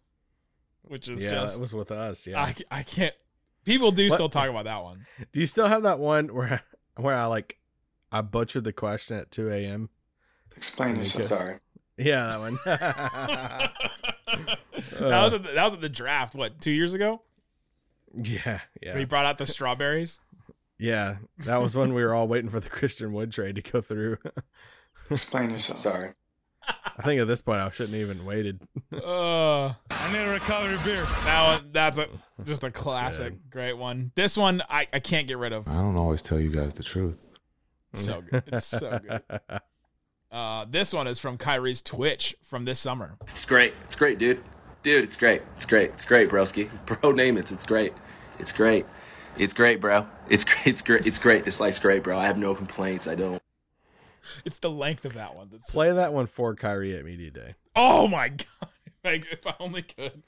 which 0.83 1.09
is 1.09 1.25
yeah, 1.25 1.33
just 1.33 1.57
that 1.57 1.61
was 1.63 1.75
with 1.75 1.91
us. 1.91 2.27
Yeah. 2.29 2.41
I, 2.43 2.55
I 2.71 2.83
can't. 2.85 3.15
People 3.65 3.91
do 3.91 4.05
What? 4.09 4.15
still 4.15 4.29
talk 4.29 4.49
about 4.49 4.65
that 4.67 4.83
one. 4.83 5.05
Do 5.33 5.41
you 5.41 5.47
still 5.47 5.67
have 5.67 5.83
that 5.85 5.99
one 5.99 6.33
where 6.35 6.63
where 6.97 7.17
I 7.17 7.27
like 7.27 7.57
I 8.13 8.21
butchered 8.21 8.65
the 8.65 8.73
question 8.73 9.17
at 9.17 9.31
2 9.31 9.49
a.m.? 9.51 9.89
Explain 10.57 10.97
yourself. 10.97 11.25
Sorry. 11.27 11.59
Yeah, 11.97 12.27
that 12.27 12.39
one. 12.41 12.59
that 12.65 13.71
Uh. 15.01 15.25
was 15.25 15.33
at 15.35 15.43
the, 15.45 15.53
that 15.53 15.65
was 15.65 15.75
at 15.75 15.81
the 15.81 15.89
draft. 15.89 16.35
What 16.35 16.61
two 16.61 16.71
years 16.71 16.95
ago? 16.95 17.23
yeah, 18.15 18.61
yeah. 18.83 18.93
he 18.95 19.01
yeah. 19.01 19.05
brought 19.07 19.25
out 19.27 19.39
the 19.39 19.47
strawberries. 19.47 20.21
Yeah, 20.79 21.17
that 21.47 21.63
was 21.63 21.75
when 21.75 21.95
we 21.95 22.03
were 22.05 22.13
all 22.15 22.27
waiting 22.29 22.51
for 22.51 22.61
the 22.61 22.69
Christian 22.69 23.13
Wood 23.13 23.31
trade 23.33 23.55
to 23.57 23.63
go 23.63 23.81
through. 23.81 24.19
Explain 25.11 25.51
yourself. 25.51 25.79
Sorry. 25.79 26.11
I 26.67 27.03
think 27.03 27.21
at 27.21 27.27
this 27.29 27.41
point 27.43 27.61
I 27.61 27.71
shouldn't 27.71 27.97
even 27.97 28.25
waited. 28.25 28.61
Uh, 28.93 29.69
I 29.91 30.13
need 30.13 30.19
a 30.21 30.33
recovery 30.33 30.79
beer. 30.85 31.05
that 31.25 31.61
one, 31.63 31.71
that's 31.73 31.99
a 31.99 32.09
just 32.45 32.63
a 32.65 32.71
classic, 32.71 33.35
great 33.51 33.73
one. 33.75 34.13
This 34.15 34.37
one 34.37 34.63
I, 34.69 34.87
I 34.93 35.01
can't 35.01 35.27
get 35.27 35.39
rid 35.39 35.53
of. 35.53 35.67
I 35.69 35.73
don't 35.75 35.97
always 35.97 36.23
tell 36.23 36.39
you 36.41 36.51
guys 36.51 36.75
the 36.75 36.83
truth. 36.85 37.21
So 37.95 38.23
good. 38.23 38.43
It's 38.47 38.67
so 38.67 38.99
good. 38.99 39.23
Uh, 40.31 40.65
this 40.71 40.95
one 40.95 41.07
is 41.07 41.19
from 41.19 41.37
Kyrie's 41.37 41.83
Twitch 41.83 42.35
from 42.43 42.65
this 42.65 42.81
summer. 42.81 43.19
It's 43.29 43.45
great. 43.45 43.75
It's 43.85 43.95
great, 43.95 44.19
dude. 44.19 44.43
Dude, 44.83 45.05
it's 45.05 45.15
great. 45.15 45.43
It's 45.57 45.67
great. 45.67 45.91
It's 45.91 46.07
great, 46.07 46.31
broski. 46.31 46.71
Bro, 46.87 47.13
name 47.13 47.37
it. 47.37 47.53
It's 47.53 47.67
great. 47.67 47.93
It's 48.39 48.51
great. 48.51 48.87
It's 49.37 49.53
great, 49.53 49.79
bro. 49.83 50.07
It's 50.31 50.43
great. 50.43 50.67
It's 50.67 50.81
great. 50.81 51.07
It's 51.07 51.19
great. 51.19 51.45
This 51.45 51.61
life's 51.61 51.79
great, 51.79 52.03
bro. 52.03 52.19
I 52.19 52.25
have 52.27 52.39
no 52.39 52.55
complaints. 52.55 53.07
I 53.07 53.15
don't. 53.15 53.43
It's 54.47 54.57
the 54.57 54.71
length 54.71 55.05
of 55.05 55.13
that 55.15 55.35
one. 55.35 55.49
That's 55.53 55.67
so- 55.67 55.73
Play 55.75 55.93
that 55.93 56.15
one 56.15 56.27
for 56.27 56.55
Kyrie 56.55 56.97
at 56.97 57.05
media 57.05 57.31
day. 57.31 57.55
oh 57.77 58.09
my 58.09 58.29
god! 58.31 58.47
Like 59.05 59.27
if 59.31 59.47
I 59.47 59.55
only 59.61 59.83
could. 59.83 60.23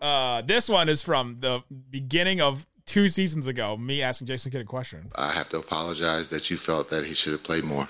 Uh, 0.00 0.42
this 0.42 0.68
one 0.68 0.88
is 0.88 1.02
from 1.02 1.36
the 1.38 1.62
beginning 1.90 2.40
of 2.40 2.66
two 2.86 3.08
seasons 3.08 3.46
ago. 3.46 3.76
Me 3.76 4.02
asking 4.02 4.26
Jason 4.26 4.52
Kidd 4.52 4.60
a 4.60 4.64
question. 4.64 5.10
I 5.14 5.30
have 5.32 5.48
to 5.50 5.58
apologize 5.58 6.28
that 6.28 6.50
you 6.50 6.56
felt 6.56 6.88
that 6.90 7.04
he 7.04 7.14
should 7.14 7.32
have 7.32 7.42
played 7.42 7.64
more. 7.64 7.88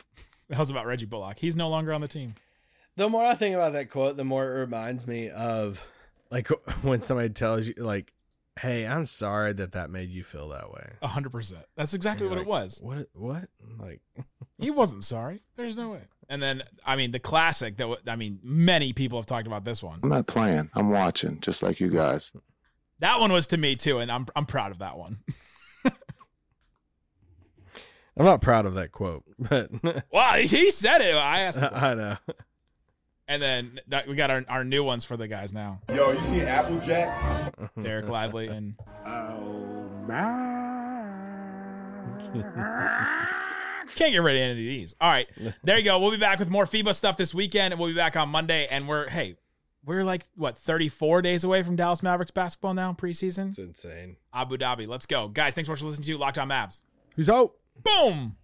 That 0.48 0.59
was 0.59 0.70
about 0.70 0.87
Reggie 0.87 1.07
Bullock. 1.07 1.38
He's 1.38 1.57
no 1.57 1.68
longer 1.68 1.92
on 1.92 2.00
the 2.00 2.09
team. 2.09 2.35
The 2.96 3.09
more 3.09 3.24
I 3.24 3.35
think 3.35 3.55
about 3.55 3.72
that 3.72 3.90
quote, 3.90 4.16
the 4.16 4.24
more 4.24 4.44
it 4.44 4.61
reminds 4.61 5.07
me 5.07 5.31
of 5.31 5.85
like 6.31 6.48
when 6.83 7.00
somebody 7.00 7.31
tells 7.31 7.66
you, 7.68 7.74
like, 7.78 8.12
"Hey, 8.61 8.87
I'm 8.87 9.07
sorry 9.07 9.52
that 9.55 9.72
that 9.72 9.90
made 9.90 10.11
you 10.11 10.22
feel 10.24 10.48
that 10.50 10.70
way." 10.70 10.92
A 11.00 11.09
hundred 11.09 11.33
percent. 11.33 11.64
That's 11.76 11.94
exactly 11.94 12.26
what 12.26 12.38
like, 12.38 12.46
it 12.46 12.50
was. 12.50 12.81
What? 12.83 13.09
What? 13.14 13.48
Like, 13.78 14.00
He 14.62 14.70
wasn't 14.70 15.05
sorry. 15.05 15.40
There's 15.57 15.76
no 15.76 15.90
way. 15.90 16.02
And 16.28 16.42
then, 16.42 16.62
I 16.87 16.96
mean, 16.96 17.11
the 17.11 17.18
classic 17.18 17.76
that 17.78 17.98
I 18.07 18.16
mean, 18.16 18.38
many 18.42 18.92
people 18.92 19.18
have 19.18 19.26
talked 19.26 19.46
about 19.46 19.64
this 19.64 19.83
one. 19.83 20.00
I'm 20.02 20.09
not 20.09 20.26
playing. 20.26 20.70
I'm 20.74 20.90
watching, 20.90 21.40
just 21.40 21.62
like 21.62 21.81
you 21.81 21.90
guys. 21.90 22.33
That 23.03 23.21
one 23.21 23.33
was 23.33 23.49
to 23.49 23.57
me 23.59 23.75
too, 23.77 23.99
and 23.99 24.11
I'm 24.11 24.27
I'm 24.35 24.47
proud 24.47 24.71
of 24.73 24.79
that 24.79 24.97
one. 24.97 25.19
I'm 28.17 28.25
not 28.27 28.41
proud 28.43 28.65
of 28.67 28.75
that 28.75 28.93
quote, 28.93 29.25
but 29.38 29.71
Wow, 30.12 30.35
he 30.35 30.71
said 30.71 31.01
it. 31.01 31.15
I 31.15 31.41
asked. 31.41 31.59
him. 31.59 31.71
I 31.75 31.95
know. 31.95 32.17
And 33.27 33.43
then 33.43 33.81
that, 33.88 34.07
we 34.07 34.15
got 34.15 34.31
our, 34.31 34.45
our 34.49 34.65
new 34.65 34.85
ones 34.85 35.05
for 35.05 35.17
the 35.17 35.27
guys 35.27 35.53
now. 35.55 35.81
Yo, 35.93 36.12
you 36.12 36.23
see 36.23 36.43
Apple 36.43 36.79
Jacks? 36.81 37.19
Dereck 37.79 38.09
Lively 38.09 38.49
and 38.49 38.75
Oh 39.07 39.88
my. 40.07 40.93
can't 43.95 44.12
get 44.12 44.19
rid 44.19 44.37
of 44.37 44.43
any 44.43 44.51
of 44.53 44.57
these. 44.59 44.95
All 45.01 45.11
right, 45.11 45.27
there 45.65 45.79
you 45.79 45.85
go. 45.85 45.99
We'll 45.99 46.11
be 46.11 46.17
back 46.19 46.38
with 46.38 46.49
more 46.51 46.67
FIBA 46.67 46.95
stuff 46.95 47.17
this 47.17 47.35
weekend, 47.35 47.73
and 47.73 47.81
we'll 47.81 47.91
be 47.91 47.97
back 47.97 48.17
on 48.17 48.29
Monday. 48.29 48.67
And 48.71 48.87
we're 48.87 49.09
hey, 49.09 49.37
we're 49.85 50.05
like 50.05 50.25
what 50.37 50.59
34 50.59 51.23
days 51.23 51.45
away 51.45 51.62
from 51.62 51.77
Dallas 51.77 52.03
Mavericks 52.03 52.31
basketball 52.31 52.75
now 52.75 52.92
preseason. 52.92 53.51
It's 53.51 53.59
insane. 53.59 54.16
Abu 54.33 54.57
Dhabi. 54.57 54.87
Let's 54.87 55.07
go, 55.07 55.29
guys. 55.29 55.55
Thanks 55.55 55.66
so 55.66 55.73
much 55.73 55.81
for 55.81 55.87
listening 55.87 56.07
to 56.07 56.18
Locked 56.18 56.38
On 56.38 56.49
Mavs. 56.49 56.81
Who's 57.16 57.29
out? 57.29 57.55
Boom. 57.83 58.37